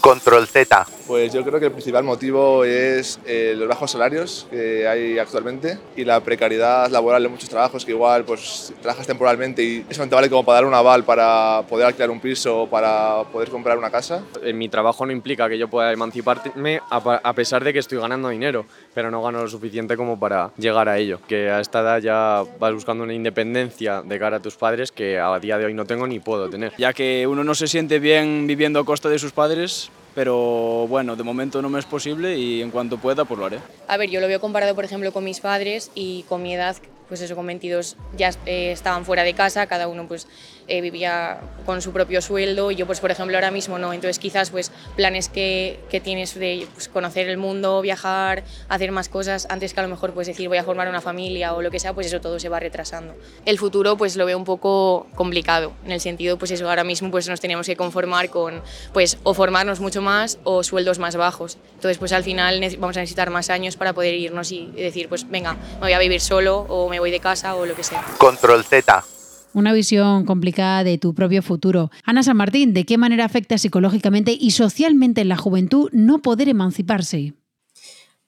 Control 0.00 0.46
Z. 0.46 0.86
Pues 1.08 1.32
yo 1.32 1.42
creo 1.44 1.58
que 1.58 1.66
el 1.66 1.72
principal 1.72 2.04
motivo 2.04 2.62
es 2.64 3.18
eh, 3.26 3.54
los 3.56 3.66
bajos 3.66 3.90
salarios 3.90 4.46
que 4.50 4.86
hay 4.86 5.18
actualmente 5.18 5.78
y 5.96 6.04
la 6.04 6.20
precariedad 6.20 6.88
laboral 6.90 7.24
de 7.24 7.28
muchos 7.28 7.48
trabajos 7.48 7.84
que 7.84 7.90
igual 7.90 8.24
pues 8.24 8.72
trabajas 8.80 9.06
temporalmente 9.06 9.64
y 9.64 9.84
eso 9.88 10.02
no 10.02 10.08
te 10.08 10.14
vale 10.14 10.30
como 10.30 10.44
para 10.44 10.56
dar 10.56 10.66
un 10.66 10.74
aval 10.74 11.04
para 11.04 11.62
poder 11.68 11.86
alquilar 11.86 12.10
un 12.10 12.20
piso 12.20 12.62
o 12.62 12.70
para 12.70 13.24
poder 13.32 13.48
comprar 13.48 13.78
una 13.78 13.90
casa. 13.90 14.22
En 14.42 14.58
mi 14.58 14.68
trabajo 14.68 15.04
no 15.04 15.10
implica 15.10 15.48
que 15.48 15.58
yo 15.58 15.68
pueda 15.68 15.92
emanciparme 15.92 16.80
a 16.90 17.32
pesar 17.32 17.64
de 17.64 17.72
que 17.72 17.80
estoy 17.80 17.98
ganando 17.98 18.28
dinero, 18.28 18.66
pero 18.98 19.12
no 19.12 19.22
gano 19.22 19.40
lo 19.40 19.48
suficiente 19.48 19.96
como 19.96 20.18
para 20.18 20.50
llegar 20.58 20.88
a 20.88 20.98
ello. 20.98 21.20
Que 21.28 21.50
a 21.50 21.60
esta 21.60 21.82
edad 21.82 22.00
ya 22.00 22.42
vas 22.58 22.74
buscando 22.74 23.04
una 23.04 23.14
independencia 23.14 24.02
de 24.02 24.18
cara 24.18 24.38
a 24.38 24.40
tus 24.40 24.56
padres 24.56 24.90
que 24.90 25.20
a 25.20 25.38
día 25.38 25.56
de 25.56 25.66
hoy 25.66 25.72
no 25.72 25.84
tengo 25.84 26.04
ni 26.08 26.18
puedo 26.18 26.50
tener. 26.50 26.72
Ya 26.78 26.92
que 26.92 27.24
uno 27.28 27.44
no 27.44 27.54
se 27.54 27.68
siente 27.68 28.00
bien 28.00 28.48
viviendo 28.48 28.80
a 28.80 28.84
costa 28.84 29.08
de 29.08 29.20
sus 29.20 29.30
padres, 29.30 29.92
pero 30.16 30.88
bueno, 30.88 31.14
de 31.14 31.22
momento 31.22 31.62
no 31.62 31.68
me 31.68 31.78
es 31.78 31.84
posible 31.84 32.36
y 32.36 32.60
en 32.60 32.72
cuanto 32.72 32.98
pueda, 32.98 33.24
pues 33.24 33.38
lo 33.38 33.46
haré. 33.46 33.60
A 33.86 33.96
ver, 33.98 34.10
yo 34.10 34.20
lo 34.20 34.26
veo 34.26 34.40
comparado, 34.40 34.74
por 34.74 34.84
ejemplo, 34.84 35.12
con 35.12 35.22
mis 35.22 35.38
padres 35.38 35.92
y 35.94 36.24
con 36.24 36.42
mi 36.42 36.54
edad, 36.54 36.74
pues 37.06 37.20
eso, 37.20 37.36
con 37.36 37.46
22 37.46 37.94
ya 38.16 38.30
eh, 38.46 38.72
estaban 38.72 39.04
fuera 39.04 39.22
de 39.22 39.34
casa, 39.34 39.68
cada 39.68 39.86
uno 39.86 40.08
pues 40.08 40.26
eh, 40.68 40.80
vivía 40.80 41.40
con 41.66 41.82
su 41.82 41.92
propio 41.92 42.22
sueldo 42.22 42.70
y 42.70 42.76
yo 42.76 42.86
pues 42.86 43.00
por 43.00 43.10
ejemplo 43.10 43.36
ahora 43.36 43.50
mismo 43.50 43.78
no, 43.78 43.92
entonces 43.92 44.18
quizás 44.18 44.50
pues 44.50 44.72
planes 44.96 45.28
que, 45.28 45.80
que 45.90 46.00
tienes 46.00 46.34
de 46.34 46.66
pues, 46.72 46.88
conocer 46.88 47.28
el 47.28 47.36
mundo, 47.36 47.80
viajar, 47.82 48.44
hacer 48.68 48.90
más 48.90 49.08
cosas, 49.08 49.46
antes 49.50 49.74
que 49.74 49.80
a 49.80 49.82
lo 49.82 49.88
mejor 49.88 50.12
pues 50.12 50.26
decir 50.26 50.48
voy 50.48 50.58
a 50.58 50.64
formar 50.64 50.88
una 50.88 51.00
familia 51.00 51.54
o 51.54 51.62
lo 51.62 51.70
que 51.70 51.78
sea, 51.78 51.92
pues 51.92 52.06
eso 52.06 52.20
todo 52.20 52.38
se 52.38 52.48
va 52.48 52.58
retrasando. 52.60 53.14
El 53.44 53.58
futuro 53.58 53.96
pues 53.96 54.16
lo 54.16 54.24
veo 54.24 54.38
un 54.38 54.44
poco 54.44 55.06
complicado, 55.14 55.72
en 55.84 55.92
el 55.92 56.00
sentido 56.00 56.38
pues 56.38 56.50
eso 56.50 56.68
ahora 56.68 56.84
mismo 56.84 57.10
pues 57.10 57.28
nos 57.28 57.40
tenemos 57.40 57.66
que 57.66 57.76
conformar 57.76 58.30
con 58.30 58.62
pues 58.92 59.18
o 59.24 59.34
formarnos 59.34 59.80
mucho 59.80 60.00
más 60.00 60.38
o 60.44 60.62
sueldos 60.62 60.98
más 60.98 61.16
bajos, 61.16 61.58
entonces 61.74 61.98
pues 61.98 62.12
al 62.12 62.24
final 62.24 62.60
vamos 62.78 62.96
a 62.96 63.00
necesitar 63.00 63.30
más 63.30 63.50
años 63.50 63.76
para 63.76 63.92
poder 63.92 64.14
irnos 64.14 64.52
y 64.52 64.66
decir 64.68 65.08
pues 65.08 65.28
venga, 65.28 65.54
me 65.54 65.80
voy 65.80 65.92
a 65.92 65.98
vivir 65.98 66.20
solo 66.20 66.60
o 66.60 66.88
me 66.88 66.98
voy 66.98 67.10
de 67.10 67.20
casa 67.20 67.54
o 67.56 67.66
lo 67.66 67.74
que 67.74 67.84
sea. 67.84 68.04
Control 68.18 68.64
Z. 68.64 69.17
Una 69.54 69.72
visión 69.72 70.24
complicada 70.24 70.84
de 70.84 70.98
tu 70.98 71.14
propio 71.14 71.42
futuro. 71.42 71.90
Ana 72.04 72.22
San 72.22 72.36
Martín, 72.36 72.74
¿de 72.74 72.84
qué 72.84 72.98
manera 72.98 73.24
afecta 73.24 73.58
psicológicamente 73.58 74.36
y 74.38 74.50
socialmente 74.50 75.22
en 75.22 75.28
la 75.28 75.36
juventud 75.36 75.88
no 75.92 76.20
poder 76.20 76.48
emanciparse? 76.48 77.34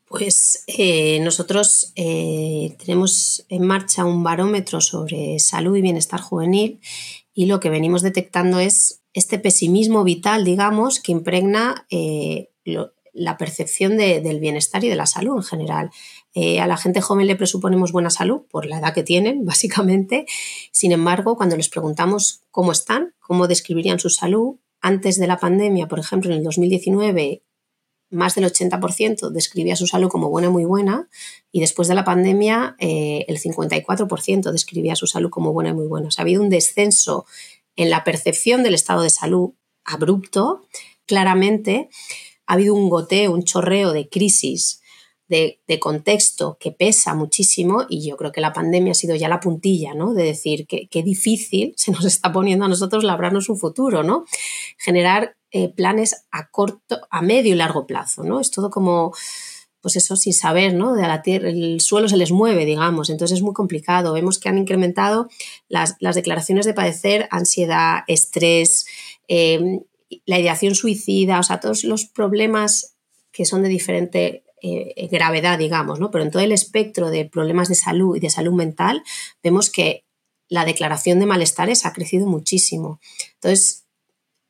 Pues 0.09 0.65
eh, 0.67 1.21
nosotros 1.21 1.93
eh, 1.95 2.77
tenemos 2.85 3.45
en 3.49 3.65
marcha 3.65 4.05
un 4.05 4.25
barómetro 4.25 4.81
sobre 4.81 5.39
salud 5.39 5.77
y 5.77 5.83
bienestar 5.83 6.21
juvenil 6.21 6.81
y 7.33 7.47
lo 7.47 7.61
que 7.61 7.71
venimos 7.71 8.03
detectando 8.03 8.59
es 8.59 9.03
este 9.13 9.39
pesimismo 9.39 10.03
vital, 10.03 10.45
digamos, 10.45 10.99
que 10.99 11.13
impregna 11.13 11.87
eh, 11.91 12.51
la 13.13 13.39
percepción 13.39 13.97
del 13.97 14.41
bienestar 14.41 14.83
y 14.85 14.89
de 14.89 14.97
la 14.97 15.07
salud 15.07 15.37
en 15.37 15.43
general. 15.45 15.91
Eh, 16.35 16.61
a 16.61 16.67
la 16.67 16.77
gente 16.77 17.01
joven 17.01 17.27
le 17.27 17.37
presuponemos 17.37 17.91
buena 17.91 18.11
salud 18.11 18.43
por 18.51 18.67
la 18.67 18.79
edad 18.79 18.95
que 18.95 19.03
tienen, 19.03 19.45
básicamente. 19.45 20.27
Sin 20.73 20.93
embargo, 20.93 21.37
cuando 21.37 21.57
les 21.57 21.69
preguntamos 21.69 22.43
cómo 22.51 22.73
están, 22.73 23.15
cómo 23.21 23.49
describirían 23.49 23.99
su 23.99 24.11
salud, 24.11 24.57
antes 24.81 25.19
de 25.19 25.27
la 25.27 25.39
pandemia, 25.39 25.89
por 25.89 25.99
ejemplo, 25.99 26.31
en 26.31 26.39
el 26.39 26.45
2019, 26.45 27.43
más 28.11 28.35
del 28.35 28.45
80% 28.45 29.31
describía 29.31 29.77
su 29.77 29.87
salud 29.87 30.09
como 30.09 30.31
buena, 30.31 30.51
muy 30.51 30.65
buena, 30.65 31.09
y 31.53 31.61
después 31.61 31.87
de 31.87 31.95
la 31.95 32.05
pandemia, 32.05 32.77
eh, 32.79 33.25
el 33.29 33.39
54% 33.39 34.51
describía 34.51 34.97
su 34.97 35.07
salud 35.07 35.31
como 35.31 35.53
buena, 35.53 35.75
muy 35.75 35.87
buena. 35.87 36.09
O 36.09 36.11
sea, 36.11 36.23
ha 36.23 36.25
habido 36.25 36.43
un 36.43 36.49
descenso 36.49 37.27
en 37.77 37.91
la 37.91 38.03
percepción 38.03 38.63
del 38.63 38.75
estado 38.75 39.03
de 39.03 39.11
salud 39.11 39.51
abrupto, 39.85 40.67
claramente. 41.07 41.89
Ha 42.47 42.55
habido 42.55 42.75
un 42.75 42.89
goteo, 42.89 43.33
un 43.33 43.45
chorreo 43.45 43.93
de 43.93 44.09
crisis 44.09 44.80
de, 45.31 45.79
contexto 45.79 46.59
que 46.59 46.73
pesa 46.73 47.15
muchísimo 47.15 47.87
y 47.89 48.07
yo 48.07 48.17
creo 48.17 48.33
que 48.33 48.41
la 48.41 48.53
pandemia 48.53 48.91
ha 48.91 48.95
sido 48.95 49.15
ya 49.15 49.29
la 49.29 49.39
puntilla, 49.39 49.95
¿no? 49.95 50.13
De 50.13 50.25
decir 50.25 50.67
que 50.67 50.89
qué 50.89 51.03
difícil 51.03 51.73
se 51.77 51.93
nos 51.93 52.05
está 52.05 52.33
poniendo 52.33 52.65
a 52.65 52.69
nosotros 52.69 53.05
labrarnos 53.05 53.49
un 53.49 53.57
futuro, 53.57 54.03
¿no? 54.03 54.25
Generar 54.77 55.37
eh, 55.53 55.69
planes 55.69 56.27
a 56.33 56.51
corto, 56.51 57.01
a 57.11 57.23
medio 57.23 57.53
y 57.53 57.57
largo 57.57 57.87
plazo, 57.87 58.25
¿no? 58.25 58.41
Es 58.41 58.51
todo 58.51 58.71
como 58.71 59.13
pues 59.81 59.97
eso 59.97 60.15
sin 60.15 60.35
saber, 60.35 60.75
¿no? 60.75 60.95
De 60.95 61.03
la 61.03 61.23
tierra, 61.23 61.49
el 61.49 61.81
suelo 61.81 62.07
se 62.09 62.19
les 62.19 62.33
mueve, 62.33 62.67
digamos, 62.67 63.09
entonces 63.09 63.39
es 63.39 63.43
muy 63.43 63.55
complicado. 63.55 64.13
Vemos 64.13 64.39
que 64.39 64.51
han 64.51 64.59
incrementado 64.59 65.29
las, 65.69 65.97
declaraciones 65.99 66.67
de 66.67 66.75
padecer 66.75 67.29
ansiedad, 67.31 68.01
estrés, 68.07 68.85
em, 69.27 69.81
la 70.27 70.39
ideación 70.39 70.75
suicida, 70.75 71.39
o 71.39 71.43
sea, 71.43 71.61
todos 71.61 71.85
los 71.85 72.05
problemas 72.05 72.97
que 73.33 73.47
son 73.47 73.63
de 73.63 73.69
diferente 73.71 74.45
eh, 74.63 75.09
gravedad, 75.11 75.59
digamos, 75.59 76.01
¿no? 76.01 76.11
Pero 76.11 76.25
en 76.25 76.31
todo 76.31 76.43
el 76.43 76.53
espectro 76.53 77.11
de 77.11 77.25
problemas 77.25 77.69
de 77.69 77.75
salud 77.75 78.17
y 78.17 78.21
de 78.21 78.31
salud 78.31 78.53
mental, 78.53 79.03
vemos 79.43 79.71
que 79.71 80.05
la 80.49 80.65
declaración 80.65 81.21
de 81.21 81.27
malestares 81.27 81.87
ha 81.87 81.93
crecido 81.93 82.27
muchísimo. 82.27 83.01
Entonces, 83.35 83.87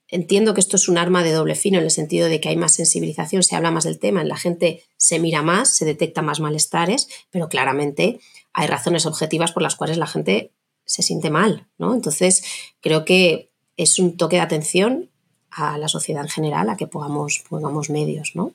entiendo 0.09 0.55
que 0.55 0.61
esto 0.61 0.77
es 0.77 0.89
un 0.89 0.99
arma 0.99 1.23
de 1.23 1.33
doble 1.33 1.55
fino 1.55 1.79
en 1.79 1.85
el 1.85 1.91
sentido 1.91 2.29
de 2.29 2.41
que 2.41 2.49
hay 2.49 2.57
más 2.57 2.75
sensibilización, 2.75 3.43
se 3.43 3.55
habla 3.55 3.71
más 3.71 3.85
del 3.85 3.99
tema, 3.99 4.25
la 4.25 4.37
gente 4.37 4.83
se 4.97 5.19
mira 5.19 5.43
más, 5.43 5.77
se 5.77 5.85
detecta 5.85 6.23
más 6.23 6.41
malestares, 6.41 7.09
pero 7.31 7.49
claramente 7.49 8.21
hay 8.53 8.67
razones 8.67 9.07
objetivas 9.07 9.53
por 9.53 9.63
las 9.63 9.77
cuales 9.77 9.99
la 9.99 10.07
gente 10.07 10.53
se 10.85 11.03
siente 11.03 11.31
mal, 11.31 11.69
¿no? 11.79 11.95
Entonces, 11.95 12.43
creo 12.81 13.05
que 13.05 13.53
es 13.77 13.99
un 13.99 14.17
toque 14.17 14.37
de 14.37 14.43
atención 14.43 15.11
a 15.51 15.79
la 15.79 15.89
sociedad 15.89 16.23
en 16.23 16.29
general 16.29 16.69
a 16.69 16.77
que 16.77 16.87
pongamos, 16.87 17.45
pongamos 17.49 17.91
medios, 17.91 18.33
¿no? 18.35 18.55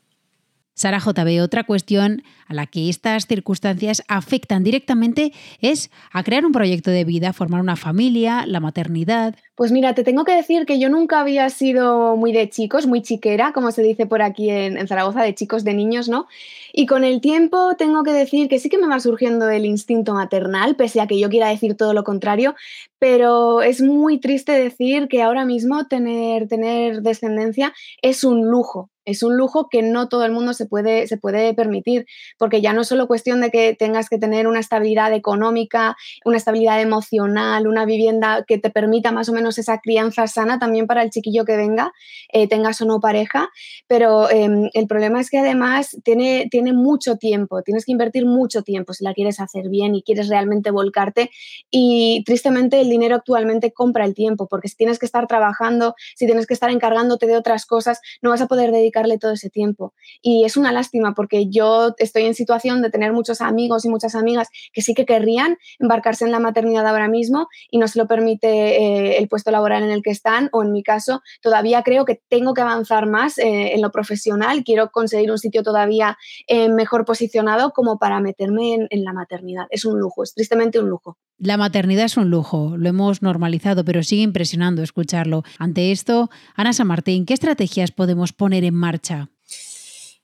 Sara 0.75 0.99
JB, 0.99 1.41
otra 1.41 1.63
cuestión 1.63 2.21
a 2.47 2.53
la 2.53 2.67
que 2.67 2.89
estas 2.89 3.27
circunstancias 3.27 4.03
afectan 4.09 4.61
directamente 4.61 5.31
es 5.61 5.89
a 6.11 6.21
crear 6.21 6.45
un 6.45 6.51
proyecto 6.51 6.91
de 6.91 7.05
vida, 7.05 7.31
formar 7.31 7.61
una 7.61 7.77
familia, 7.77 8.45
la 8.45 8.59
maternidad. 8.59 9.35
Pues 9.55 9.71
mira, 9.71 9.95
te 9.95 10.03
tengo 10.03 10.25
que 10.25 10.35
decir 10.35 10.65
que 10.65 10.77
yo 10.77 10.89
nunca 10.89 11.21
había 11.21 11.49
sido 11.49 12.17
muy 12.17 12.33
de 12.33 12.49
chicos, 12.49 12.87
muy 12.87 13.01
chiquera, 13.01 13.53
como 13.53 13.71
se 13.71 13.83
dice 13.83 14.05
por 14.05 14.21
aquí 14.21 14.49
en, 14.49 14.85
Zaragoza, 14.85 15.23
de 15.23 15.33
chicos, 15.33 15.63
de 15.63 15.73
niños, 15.73 16.09
¿no? 16.09 16.27
Y 16.73 16.87
con 16.87 17.05
el 17.05 17.21
tiempo 17.21 17.75
tengo 17.77 18.03
que 18.03 18.11
decir 18.11 18.49
que 18.49 18.59
sí 18.59 18.67
que 18.67 18.77
me 18.77 18.87
va 18.87 18.99
surgiendo 18.99 19.49
el 19.49 19.65
instinto 19.65 20.13
maternal, 20.13 20.75
pese 20.75 20.99
a 20.99 21.07
que 21.07 21.17
yo 21.17 21.29
quiera 21.29 21.47
decir 21.47 21.77
todo 21.77 21.93
lo 21.93 22.03
contrario, 22.03 22.53
pero 22.99 23.61
es 23.61 23.81
muy 23.81 24.19
triste 24.19 24.51
decir 24.51 25.07
que 25.07 25.23
ahora 25.23 25.45
mismo 25.45 25.87
tener, 25.87 26.49
tener 26.49 27.01
descendencia 27.01 27.73
es 28.01 28.25
un 28.25 28.49
lujo, 28.49 28.89
es 29.05 29.23
un 29.23 29.37
lujo 29.37 29.69
que 29.69 29.81
no 29.81 30.09
todo 30.09 30.25
el 30.25 30.31
mundo 30.31 30.53
se 30.53 30.65
puede, 30.65 31.07
se 31.07 31.17
puede 31.17 31.53
permitir, 31.53 32.05
porque 32.37 32.61
ya 32.61 32.73
no 32.73 32.81
es 32.81 32.87
solo 32.87 33.07
cuestión 33.07 33.41
de 33.41 33.51
que 33.51 33.75
tengas 33.75 34.09
que 34.09 34.17
tener 34.17 34.47
una 34.47 34.59
estabilidad 34.59 35.13
económica, 35.13 35.95
una 36.25 36.37
estabilidad 36.37 36.81
emocional, 36.81 37.67
una 37.67 37.85
vivienda 37.85 38.43
que 38.47 38.57
te 38.57 38.69
permita 38.69 39.11
más 39.11 39.29
o 39.29 39.33
menos 39.33 39.57
esa 39.57 39.79
crianza 39.79 40.27
sana 40.27 40.59
también 40.59 40.87
para 40.87 41.03
el 41.03 41.09
chiquillo 41.09 41.45
que 41.45 41.55
venga, 41.55 41.93
eh, 42.33 42.47
tengas 42.47 42.81
o 42.81 42.85
no 42.85 42.99
pareja, 42.99 43.49
pero 43.87 44.29
em, 44.29 44.69
el 44.73 44.87
problema 44.87 45.21
es 45.21 45.29
que 45.29 45.37
además 45.39 45.97
tiene, 46.03 46.47
tiene 46.49 46.73
mucho 46.73 47.17
tiempo, 47.17 47.61
tienes 47.61 47.85
que 47.85 47.91
invertir 47.91 48.25
mucho 48.25 48.63
tiempo 48.63 48.93
si 48.93 49.03
la 49.03 49.13
quieres 49.13 49.39
hacer 49.39 49.69
bien 49.69 49.95
y 49.95 50.03
quieres 50.03 50.27
realmente 50.27 50.71
volcarte 50.71 51.29
y 51.69 52.23
tristemente 52.25 52.81
el 52.81 52.89
dinero 52.89 53.15
actualmente 53.15 53.71
compra 53.71 54.05
el 54.05 54.13
tiempo, 54.13 54.47
porque 54.47 54.67
si 54.67 54.75
tienes 54.75 54.99
que 54.99 55.05
estar 55.05 55.27
trabajando, 55.27 55.95
si 56.15 56.25
tienes 56.25 56.47
que 56.47 56.53
estar 56.53 56.69
encargándote 56.69 57.27
de 57.27 57.37
otras 57.37 57.65
cosas, 57.65 57.99
no 58.21 58.29
vas 58.31 58.41
a 58.41 58.47
poder 58.47 58.71
dedicar 58.71 58.94
todo 59.19 59.33
ese 59.33 59.49
tiempo. 59.49 59.93
Y 60.21 60.45
es 60.45 60.57
una 60.57 60.71
lástima 60.71 61.13
porque 61.13 61.47
yo 61.49 61.93
estoy 61.97 62.23
en 62.23 62.33
situación 62.33 62.81
de 62.81 62.89
tener 62.89 63.13
muchos 63.13 63.41
amigos 63.41 63.85
y 63.85 63.89
muchas 63.89 64.15
amigas 64.15 64.49
que 64.73 64.81
sí 64.81 64.93
que 64.93 65.05
querrían 65.05 65.57
embarcarse 65.79 66.25
en 66.25 66.31
la 66.31 66.39
maternidad 66.39 66.87
ahora 66.87 67.07
mismo 67.07 67.47
y 67.69 67.77
no 67.77 67.87
se 67.87 67.99
lo 67.99 68.07
permite 68.07 68.47
eh, 68.47 69.17
el 69.17 69.27
puesto 69.27 69.51
laboral 69.51 69.83
en 69.83 69.91
el 69.91 70.01
que 70.01 70.11
están 70.11 70.49
o 70.51 70.63
en 70.63 70.71
mi 70.71 70.83
caso 70.83 71.21
todavía 71.41 71.83
creo 71.83 72.05
que 72.05 72.21
tengo 72.29 72.53
que 72.53 72.61
avanzar 72.61 73.07
más 73.07 73.37
eh, 73.37 73.73
en 73.73 73.81
lo 73.81 73.91
profesional, 73.91 74.63
quiero 74.63 74.91
conseguir 74.91 75.31
un 75.31 75.37
sitio 75.37 75.63
todavía 75.63 76.17
eh, 76.47 76.69
mejor 76.69 77.05
posicionado 77.05 77.71
como 77.71 77.97
para 77.99 78.19
meterme 78.19 78.73
en, 78.73 78.87
en 78.89 79.03
la 79.03 79.13
maternidad. 79.13 79.65
Es 79.69 79.85
un 79.85 79.99
lujo, 79.99 80.23
es 80.23 80.33
tristemente 80.33 80.79
un 80.79 80.89
lujo. 80.89 81.17
La 81.37 81.57
maternidad 81.57 82.05
es 82.05 82.15
un 82.15 82.29
lujo, 82.29 82.77
lo 82.77 82.87
hemos 82.87 83.21
normalizado, 83.21 83.83
pero 83.83 84.03
sigue 84.03 84.23
impresionando 84.23 84.81
escucharlo. 84.81 85.43
Ante 85.59 85.91
esto, 85.91 86.29
Ana 86.55 86.71
San 86.71 86.87
Martín, 86.87 87.25
¿qué 87.25 87.33
estrategias 87.33 87.91
podemos 87.91 88.31
poner 88.31 88.63
en 88.63 88.73
marcha? 88.73 89.29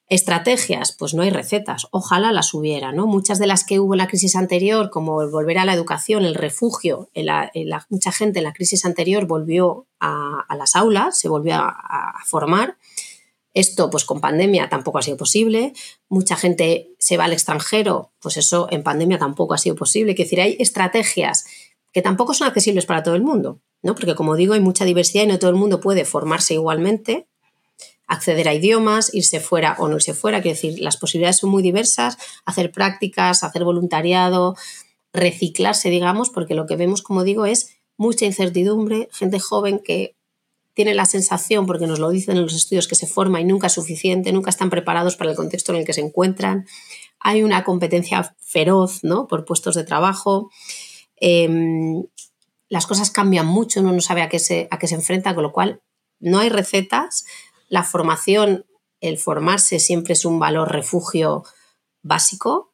Estrategias, 0.08 0.94
pues 0.98 1.14
no 1.14 1.22
hay 1.22 1.30
recetas, 1.30 1.88
ojalá 1.92 2.34
las 2.34 2.54
hubiera, 2.54 2.92
¿no? 2.92 3.08
Muchas 3.08 3.40
de 3.40 3.48
las 3.48 3.64
que 3.64 3.80
hubo 3.80 3.94
en 3.94 4.00
la 4.00 4.08
crisis 4.08 4.36
anterior, 4.36 4.90
como 4.90 5.22
el 5.22 5.30
volver 5.30 5.58
a 5.58 5.64
la 5.64 5.74
educación, 5.74 6.26
el 6.26 6.36
refugio, 6.36 7.10
mucha 7.90 8.12
gente 8.12 8.40
en 8.40 8.44
la 8.44 8.52
crisis 8.52 8.84
anterior 8.84 9.26
volvió 9.26 9.88
a, 10.02 10.46
las 10.58 10.76
aulas, 10.76 11.18
se 11.18 11.30
volvió 11.30 11.56
a, 11.56 12.14
formar. 12.26 12.78
Esto, 13.54 13.90
pues 13.90 14.06
con 14.06 14.22
pandemia 14.22 14.70
tampoco 14.70 14.98
ha 14.98 15.02
sido 15.02 15.18
posible. 15.18 15.74
Mucha 16.08 16.36
gente 16.36 16.92
se 17.00 17.18
va 17.18 17.26
al 17.26 17.34
extranjero, 17.34 18.12
pues 18.22 18.38
eso 18.38 18.68
en 18.72 18.84
pandemia 18.84 19.20
tampoco 19.20 19.54
ha 19.54 19.58
sido 19.58 19.76
posible. 19.76 20.14
Es 20.14 20.18
decir, 20.18 20.40
hay 20.40 20.56
estrategias 20.60 21.46
que 21.92 22.02
tampoco 22.02 22.34
son 22.34 22.48
accesibles 22.48 22.86
para 22.86 23.04
todo 23.04 23.16
el 23.16 23.24
mundo, 23.24 23.60
¿no? 23.82 23.96
Porque 23.96 24.16
como 24.16 24.36
digo, 24.36 24.54
hay 24.54 24.62
mucha 24.62 24.86
diversidad 24.86 25.24
y 25.24 25.28
no 25.28 25.40
todo 25.40 25.50
el 25.50 25.58
mundo 25.58 25.82
puede 25.82 26.06
formarse 26.06 26.54
igualmente 26.54 27.28
acceder 28.12 28.50
a 28.50 28.54
idiomas, 28.54 29.14
irse 29.14 29.40
fuera 29.40 29.78
o 29.80 29.88
no 29.88 29.96
irse 29.96 30.14
fuera. 30.14 30.42
Quiero 30.42 30.56
decir, 30.56 30.80
las 30.82 30.98
posibilidades 30.98 31.38
son 31.38 31.50
muy 31.50 31.64
diversas, 31.64 32.18
hacer 32.46 32.72
prácticas, 32.74 33.42
hacer 33.42 33.64
voluntariado, 33.64 34.56
reciclarse, 35.14 35.90
digamos, 35.90 36.30
porque 36.30 36.54
lo 36.54 36.66
que 36.66 36.76
vemos, 36.76 37.02
como 37.04 37.24
digo, 37.24 37.46
es 37.46 37.78
mucha 37.96 38.26
incertidumbre, 38.26 39.08
gente 39.14 39.40
joven 39.40 39.80
que 39.80 40.18
tiene 40.74 40.94
la 40.94 41.06
sensación, 41.06 41.66
porque 41.66 41.88
nos 41.88 42.00
lo 42.00 42.10
dicen 42.10 42.38
en 42.38 42.44
los 42.44 42.54
estudios, 42.54 42.88
que 42.88 42.96
se 42.96 43.08
forma 43.08 43.42
y 43.42 43.46
nunca 43.46 43.68
es 43.68 43.74
suficiente, 43.74 44.32
nunca 44.32 44.50
están 44.50 44.70
preparados 44.70 45.16
para 45.16 45.32
el 45.32 45.36
contexto 45.36 45.72
en 45.72 45.80
el 45.80 45.86
que 45.86 45.94
se 45.94 46.02
encuentran. 46.02 46.66
Hay 47.20 47.44
una 47.44 47.64
competencia 47.64 48.36
feroz 48.40 49.04
¿no? 49.04 49.28
por 49.28 49.46
puestos 49.46 49.76
de 49.76 49.84
trabajo. 49.84 50.50
Em, 51.18 52.04
las 52.70 52.88
cosas 52.88 53.12
cambian 53.12 53.48
mucho, 53.48 53.82
uno 53.82 53.92
no 53.92 54.02
sabe 54.02 54.22
a 54.22 54.30
qué, 54.30 54.40
se, 54.40 54.68
a 54.72 54.80
qué 54.80 54.88
se 54.88 54.96
enfrenta, 54.96 55.36
con 55.36 55.44
lo 55.44 55.52
cual 55.52 55.82
no 56.20 56.40
hay 56.40 56.50
recetas, 56.50 57.26
la 57.68 57.84
formación, 57.84 58.66
el 59.02 59.18
formarse 59.18 59.80
siempre 59.80 60.14
es 60.14 60.26
un 60.26 60.40
valor 60.40 60.72
refugio 60.72 61.44
básico, 62.02 62.74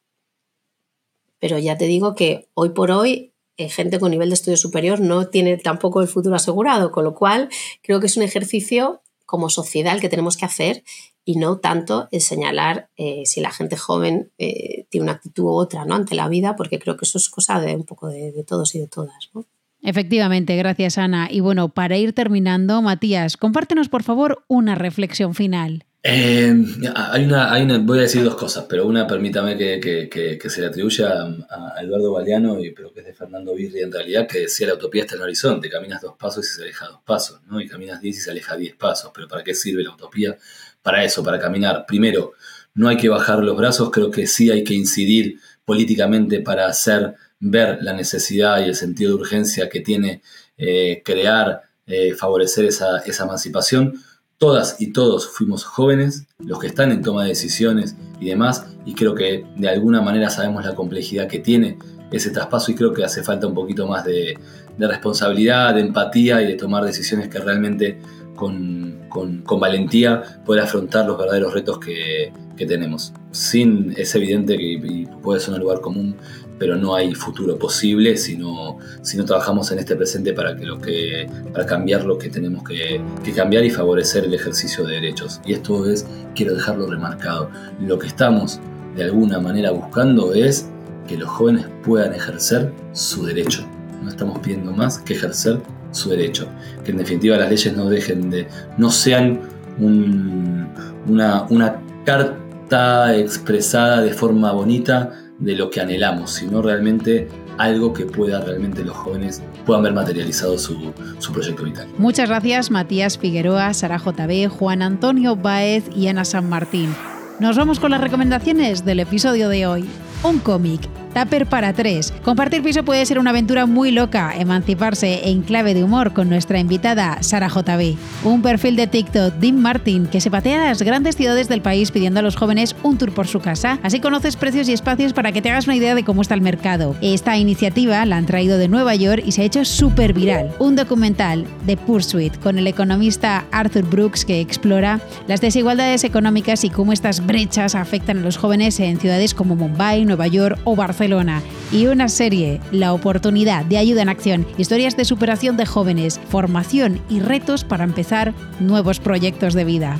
pero 1.40 1.58
ya 1.58 1.76
te 1.78 1.86
digo 1.86 2.14
que 2.14 2.48
hoy 2.54 2.70
por 2.70 2.90
hoy 2.90 3.34
gente 3.58 3.98
con 3.98 4.10
nivel 4.10 4.28
de 4.28 4.34
estudio 4.34 4.56
superior 4.56 5.00
no 5.00 5.28
tiene 5.28 5.56
tampoco 5.56 6.00
el 6.00 6.08
futuro 6.08 6.36
asegurado, 6.36 6.92
con 6.92 7.04
lo 7.04 7.14
cual 7.14 7.48
creo 7.82 8.00
que 8.00 8.06
es 8.06 8.16
un 8.16 8.22
ejercicio 8.22 9.02
como 9.26 9.50
sociedad 9.50 9.94
el 9.94 10.00
que 10.00 10.08
tenemos 10.08 10.36
que 10.36 10.46
hacer 10.46 10.84
y 11.24 11.36
no 11.36 11.58
tanto 11.58 12.08
el 12.12 12.22
señalar 12.22 12.88
eh, 12.96 13.24
si 13.26 13.42
la 13.42 13.50
gente 13.50 13.76
joven 13.76 14.32
eh, 14.38 14.86
tiene 14.88 15.02
una 15.02 15.12
actitud 15.12 15.44
u 15.44 15.50
otra 15.50 15.84
¿no? 15.84 15.94
ante 15.94 16.14
la 16.14 16.28
vida, 16.28 16.56
porque 16.56 16.78
creo 16.78 16.96
que 16.96 17.04
eso 17.04 17.18
es 17.18 17.28
cosa 17.28 17.60
de 17.60 17.76
un 17.76 17.84
poco 17.84 18.08
de, 18.08 18.32
de 18.32 18.44
todos 18.44 18.74
y 18.74 18.78
de 18.78 18.86
todas. 18.86 19.28
¿no? 19.34 19.44
Efectivamente, 19.82 20.56
gracias 20.56 20.96
Ana. 20.96 21.28
Y 21.30 21.40
bueno, 21.40 21.68
para 21.68 21.98
ir 21.98 22.14
terminando, 22.14 22.80
Matías, 22.80 23.36
compártenos 23.36 23.90
por 23.90 24.02
favor 24.02 24.44
una 24.48 24.74
reflexión 24.74 25.34
final. 25.34 25.84
Eh, 26.00 26.54
hay, 26.94 27.24
una, 27.24 27.52
hay, 27.52 27.64
una, 27.64 27.78
voy 27.78 27.98
a 27.98 28.02
decir 28.02 28.22
dos 28.22 28.36
cosas, 28.36 28.66
pero 28.68 28.86
una 28.86 29.06
permítame 29.06 29.56
que, 29.56 30.38
se 30.48 30.60
le 30.60 30.68
atribuya 30.68 31.10
a, 31.50 31.82
Eduardo 31.82 32.12
Galeano, 32.14 32.60
y, 32.60 32.70
pero 32.70 32.92
que 32.92 33.00
es 33.00 33.06
de 33.06 33.14
Fernando 33.14 33.54
Birri 33.54 33.80
en 33.80 33.90
realidad, 33.90 34.28
que 34.28 34.40
decía 34.40 34.68
la 34.68 34.74
utopía 34.74 35.02
está 35.02 35.16
en 35.16 35.22
el 35.22 35.24
horizonte, 35.24 35.68
caminas 35.68 36.00
dos 36.00 36.14
pasos 36.16 36.46
y 36.48 36.54
se 36.54 36.62
aleja 36.62 36.86
dos 36.86 37.00
pasos, 37.04 37.40
¿no? 37.48 37.60
y 37.60 37.66
caminas 37.66 38.00
diez 38.00 38.16
y 38.16 38.20
se 38.20 38.30
aleja 38.30 38.56
diez 38.56 38.76
pasos, 38.76 39.10
pero 39.12 39.26
¿para 39.26 39.42
qué 39.42 39.54
sirve 39.54 39.82
la 39.82 39.90
utopía? 39.90 40.38
Para 40.82 41.02
eso, 41.04 41.24
para 41.24 41.38
caminar. 41.40 41.84
Primero, 41.86 42.32
no 42.74 42.88
hay 42.88 42.96
que 42.96 43.08
bajar 43.08 43.40
los 43.40 43.56
brazos, 43.56 43.90
creo 43.90 44.10
que 44.10 44.28
sí 44.28 44.50
hay 44.50 44.62
que 44.62 44.74
incidir 44.74 45.40
políticamente 45.64 46.40
para 46.40 46.66
hacer 46.66 47.16
ver 47.40 47.78
la 47.82 47.92
necesidad 47.92 48.60
y 48.60 48.64
el 48.64 48.76
sentido 48.76 49.10
de 49.10 49.22
urgencia 49.22 49.68
que 49.68 49.80
tiene 49.80 50.22
eh, 50.56 51.02
crear, 51.04 51.62
eh, 51.86 52.14
favorecer 52.14 52.64
esa 52.66 53.02
emancipación. 53.04 54.00
Todas 54.38 54.80
y 54.80 54.92
todos 54.92 55.28
fuimos 55.28 55.64
jóvenes, 55.64 56.26
los 56.38 56.60
que 56.60 56.68
están 56.68 56.92
en 56.92 57.02
toma 57.02 57.24
de 57.24 57.30
decisiones 57.30 57.96
y 58.20 58.26
demás, 58.26 58.66
y 58.86 58.94
creo 58.94 59.14
que 59.14 59.44
de 59.56 59.68
alguna 59.68 60.00
manera 60.00 60.30
sabemos 60.30 60.64
la 60.64 60.76
complejidad 60.76 61.26
que 61.26 61.40
tiene 61.40 61.76
ese 62.10 62.30
traspaso 62.30 62.70
y 62.70 62.74
creo 62.74 62.92
que 62.92 63.04
hace 63.04 63.22
falta 63.22 63.46
un 63.46 63.54
poquito 63.54 63.86
más 63.86 64.04
de, 64.04 64.38
responsabilidad, 64.78 65.74
de 65.74 65.80
empatía 65.80 66.40
y 66.40 66.46
de 66.46 66.54
tomar 66.54 66.84
decisiones 66.84 67.28
que 67.28 67.38
realmente 67.38 68.00
con, 68.36 68.97
con, 69.08 69.44
valentía 69.44 70.22
pueda 70.44 70.64
afrontar 70.64 71.06
los 71.06 71.18
verdaderos 71.18 71.52
retos 71.52 71.78
que, 71.78 72.32
que, 72.56 72.66
tenemos. 72.66 73.12
Sin, 73.30 73.94
es 73.96 74.14
evidente 74.14 74.56
que 74.56 75.08
puede 75.22 75.40
ser 75.40 75.54
un 75.54 75.60
lugar 75.60 75.80
común, 75.80 76.16
pero 76.58 76.76
no 76.76 76.94
hay 76.94 77.14
futuro 77.14 77.58
posible 77.58 78.16
si 78.16 78.36
no, 78.36 78.78
si 79.02 79.16
no 79.16 79.24
trabajamos 79.24 79.70
en 79.70 79.78
este 79.78 79.96
presente 79.96 80.32
para, 80.32 80.56
que 80.56 80.66
lo 80.66 80.78
que, 80.78 81.28
para 81.52 81.66
cambiar 81.66 82.04
lo 82.04 82.18
que 82.18 82.28
tenemos 82.28 82.64
que, 82.64 83.00
que, 83.24 83.32
cambiar 83.32 83.64
y 83.64 83.70
favorecer 83.70 84.24
el 84.24 84.34
ejercicio 84.34 84.84
de 84.84 84.94
derechos. 84.94 85.40
Y 85.46 85.52
esto 85.52 85.88
es, 85.88 86.06
quiero 86.34 86.54
dejarlo 86.54 86.86
remarcado, 86.86 87.50
lo 87.80 87.98
que 87.98 88.08
estamos 88.08 88.60
de 88.96 89.04
alguna 89.04 89.38
manera 89.38 89.70
buscando 89.70 90.34
es 90.34 90.68
que 91.06 91.16
los 91.16 91.28
jóvenes 91.28 91.66
puedan 91.84 92.14
ejercer 92.14 92.72
su 92.92 93.24
derecho. 93.24 93.64
No 94.02 94.10
estamos 94.10 94.38
pidiendo 94.40 94.72
más 94.72 94.98
que 94.98 95.14
ejercer 95.14 95.60
su 95.92 96.10
derecho. 96.10 96.48
Que 96.84 96.92
en 96.92 96.98
definitiva 96.98 97.36
las 97.36 97.50
leyes 97.50 97.76
no 97.76 97.86
dejen 97.86 98.30
de, 98.30 98.46
no 98.76 98.90
sean 98.90 99.40
una, 99.78 101.78
carta 102.04 103.16
expresada 103.16 104.00
de 104.00 104.12
forma 104.12 104.52
bonita 104.52 105.12
de 105.38 105.54
lo 105.54 105.70
que 105.70 105.80
anhelamos, 105.80 106.30
sino 106.30 106.62
realmente 106.62 107.28
algo 107.58 107.92
que 107.92 108.06
pueda 108.06 108.40
realmente 108.40 108.84
los 108.84 108.96
jóvenes 108.96 109.42
puedan 109.66 109.82
ver 109.82 109.92
materializado 109.92 110.58
su, 110.58 110.92
su, 111.18 111.32
proyecto 111.32 111.64
vital. 111.64 111.88
Muchas 111.98 112.28
gracias 112.28 112.70
Matías 112.70 113.18
Figueroa, 113.18 113.74
Sara 113.74 113.98
JB, 113.98 114.48
Juan 114.48 114.80
Antonio 114.80 115.36
Baez 115.36 115.84
y 115.94 116.08
Ana 116.08 116.24
San 116.24 116.48
Martín. 116.48 116.94
Nos 117.40 117.56
vamos 117.56 117.78
con 117.78 117.90
las 117.90 118.00
recomendaciones 118.00 118.84
del 118.84 119.00
episodio 119.00 119.48
de 119.48 119.66
hoy. 119.66 119.84
Un 120.24 120.38
cómic 120.38 120.88
Tupper 121.14 121.46
para 121.46 121.72
tres. 121.72 122.12
Compartir 122.22 122.62
piso 122.62 122.84
puede 122.84 123.06
ser 123.06 123.18
una 123.18 123.30
aventura 123.30 123.66
muy 123.66 123.90
loca, 123.90 124.32
emanciparse 124.36 125.28
en 125.28 125.42
clave 125.42 125.74
de 125.74 125.84
humor 125.84 126.12
con 126.12 126.28
nuestra 126.28 126.58
invitada 126.58 127.22
Sara 127.22 127.48
JB. 127.48 127.96
Un 128.24 128.42
perfil 128.42 128.76
de 128.76 128.86
TikTok, 128.86 129.34
Dean 129.34 129.60
Martin, 129.60 130.06
que 130.06 130.20
se 130.20 130.30
patea 130.30 130.62
a 130.62 130.68
las 130.68 130.82
grandes 130.82 131.16
ciudades 131.16 131.48
del 131.48 131.62
país 131.62 131.90
pidiendo 131.90 132.20
a 132.20 132.22
los 132.22 132.36
jóvenes 132.36 132.76
un 132.82 132.98
tour 132.98 133.12
por 133.12 133.26
su 133.26 133.40
casa. 133.40 133.78
Así 133.82 134.00
conoces 134.00 134.36
precios 134.36 134.68
y 134.68 134.72
espacios 134.72 135.12
para 135.12 135.32
que 135.32 135.40
te 135.40 135.50
hagas 135.50 135.66
una 135.66 135.76
idea 135.76 135.94
de 135.94 136.04
cómo 136.04 136.22
está 136.22 136.34
el 136.34 136.40
mercado. 136.40 136.96
Esta 137.00 137.36
iniciativa 137.36 138.04
la 138.04 138.16
han 138.16 138.26
traído 138.26 138.58
de 138.58 138.68
Nueva 138.68 138.94
York 138.94 139.22
y 139.24 139.32
se 139.32 139.42
ha 139.42 139.44
hecho 139.44 139.64
súper 139.64 140.12
viral. 140.12 140.50
Un 140.58 140.76
documental 140.76 141.46
de 141.66 141.76
Pursuit 141.76 142.36
con 142.38 142.58
el 142.58 142.66
economista 142.66 143.46
Arthur 143.50 143.84
Brooks 143.84 144.24
que 144.24 144.40
explora 144.40 145.00
las 145.26 145.40
desigualdades 145.40 146.04
económicas 146.04 146.64
y 146.64 146.70
cómo 146.70 146.92
estas 146.92 147.24
brechas 147.24 147.74
afectan 147.74 148.18
a 148.18 148.22
los 148.22 148.36
jóvenes 148.36 148.78
en 148.80 149.00
ciudades 149.00 149.34
como 149.34 149.56
Mumbai, 149.56 150.04
Nueva 150.04 150.26
York 150.26 150.58
o 150.64 150.76
Barcelona 150.76 150.97
Barcelona 150.98 151.42
y 151.70 151.86
una 151.86 152.08
serie, 152.08 152.60
La 152.72 152.92
oportunidad 152.92 153.64
de 153.64 153.78
ayuda 153.78 154.02
en 154.02 154.08
acción, 154.08 154.44
historias 154.58 154.96
de 154.96 155.04
superación 155.04 155.56
de 155.56 155.64
jóvenes, 155.64 156.18
formación 156.28 157.00
y 157.08 157.20
retos 157.20 157.62
para 157.62 157.84
empezar 157.84 158.34
nuevos 158.58 158.98
proyectos 158.98 159.54
de 159.54 159.64
vida. 159.64 159.96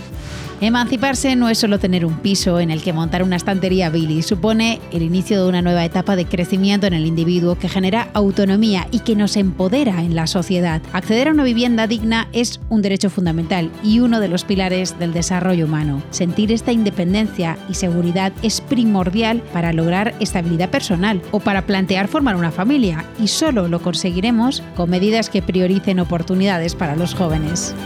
Emanciparse 0.60 1.36
no 1.36 1.48
es 1.48 1.58
solo 1.58 1.78
tener 1.78 2.04
un 2.04 2.14
piso 2.14 2.58
en 2.58 2.72
el 2.72 2.82
que 2.82 2.92
montar 2.92 3.22
una 3.22 3.36
estantería 3.36 3.90
Billy, 3.90 4.22
supone 4.22 4.80
el 4.90 5.02
inicio 5.02 5.40
de 5.40 5.48
una 5.48 5.62
nueva 5.62 5.84
etapa 5.84 6.16
de 6.16 6.24
crecimiento 6.24 6.88
en 6.88 6.94
el 6.94 7.06
individuo 7.06 7.56
que 7.56 7.68
genera 7.68 8.08
autonomía 8.12 8.88
y 8.90 9.00
que 9.00 9.14
nos 9.14 9.36
empodera 9.36 10.02
en 10.02 10.16
la 10.16 10.26
sociedad. 10.26 10.82
Acceder 10.92 11.28
a 11.28 11.30
una 11.30 11.44
vivienda 11.44 11.86
digna 11.86 12.26
es 12.32 12.58
un 12.70 12.82
derecho 12.82 13.08
fundamental 13.08 13.70
y 13.84 14.00
uno 14.00 14.18
de 14.18 14.26
los 14.26 14.42
pilares 14.42 14.98
del 14.98 15.12
desarrollo 15.12 15.66
humano. 15.66 16.02
Sentir 16.10 16.50
esta 16.50 16.72
independencia 16.72 17.56
y 17.68 17.74
seguridad 17.74 18.32
es 18.42 18.60
primordial 18.60 19.42
para 19.52 19.72
lograr 19.72 20.16
estabilidad 20.18 20.70
personal 20.70 21.22
o 21.30 21.38
para 21.38 21.66
plantear 21.66 22.08
formar 22.08 22.34
una 22.34 22.50
familia 22.50 23.04
y 23.20 23.28
solo 23.28 23.68
lo 23.68 23.80
conseguiremos 23.80 24.64
con 24.74 24.90
medidas 24.90 25.30
que 25.30 25.40
prioricen 25.40 26.00
oportunidades 26.00 26.74
para 26.74 26.96
los 26.96 27.14
jóvenes. 27.14 27.76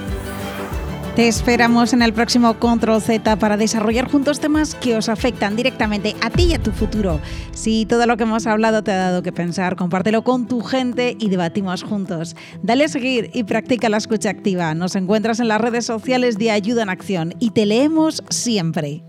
Te 1.15 1.29
esperamos 1.29 1.93
en 1.93 2.01
el 2.01 2.15
próximo 2.15 2.59
Control 2.59 3.03
Z 3.03 3.37
para 3.37 3.59
desarrollar 3.59 4.11
juntos 4.11 4.41
temas 4.41 4.75
que 4.75 4.97
os 4.97 5.11
afectan 5.11 5.57
directamente 5.57 6.17
a 6.23 6.31
ti 6.31 6.45
y 6.45 6.55
a 6.55 6.59
tu 6.59 6.73
futuro. 6.73 7.21
Si 7.53 7.85
todo 7.85 8.07
lo 8.07 8.17
que 8.17 8.23
hemos 8.23 8.47
hablado 8.47 8.83
te 8.83 8.93
ha 8.93 8.97
dado 8.97 9.23
que 9.23 9.31
pensar, 9.31 9.77
compártelo 9.77 10.25
con 10.25 10.47
tu 10.47 10.63
gente 10.63 11.15
y 11.21 11.29
debatimos 11.29 11.83
juntos. 11.83 12.35
Dale 12.63 12.85
a 12.85 12.89
seguir 12.89 13.31
y 13.35 13.45
practica 13.45 13.91
la 13.91 13.99
escucha 13.99 14.31
activa. 14.31 14.75
Nos 14.75 14.97
encuentras 14.97 15.39
en 15.39 15.49
las 15.49 15.61
redes 15.61 15.85
sociales 15.85 16.39
de 16.39 16.51
Ayuda 16.51 16.85
en 16.85 16.89
Acción 16.89 17.35
y 17.39 17.51
te 17.51 17.67
leemos 17.67 18.25
siempre. 18.31 19.05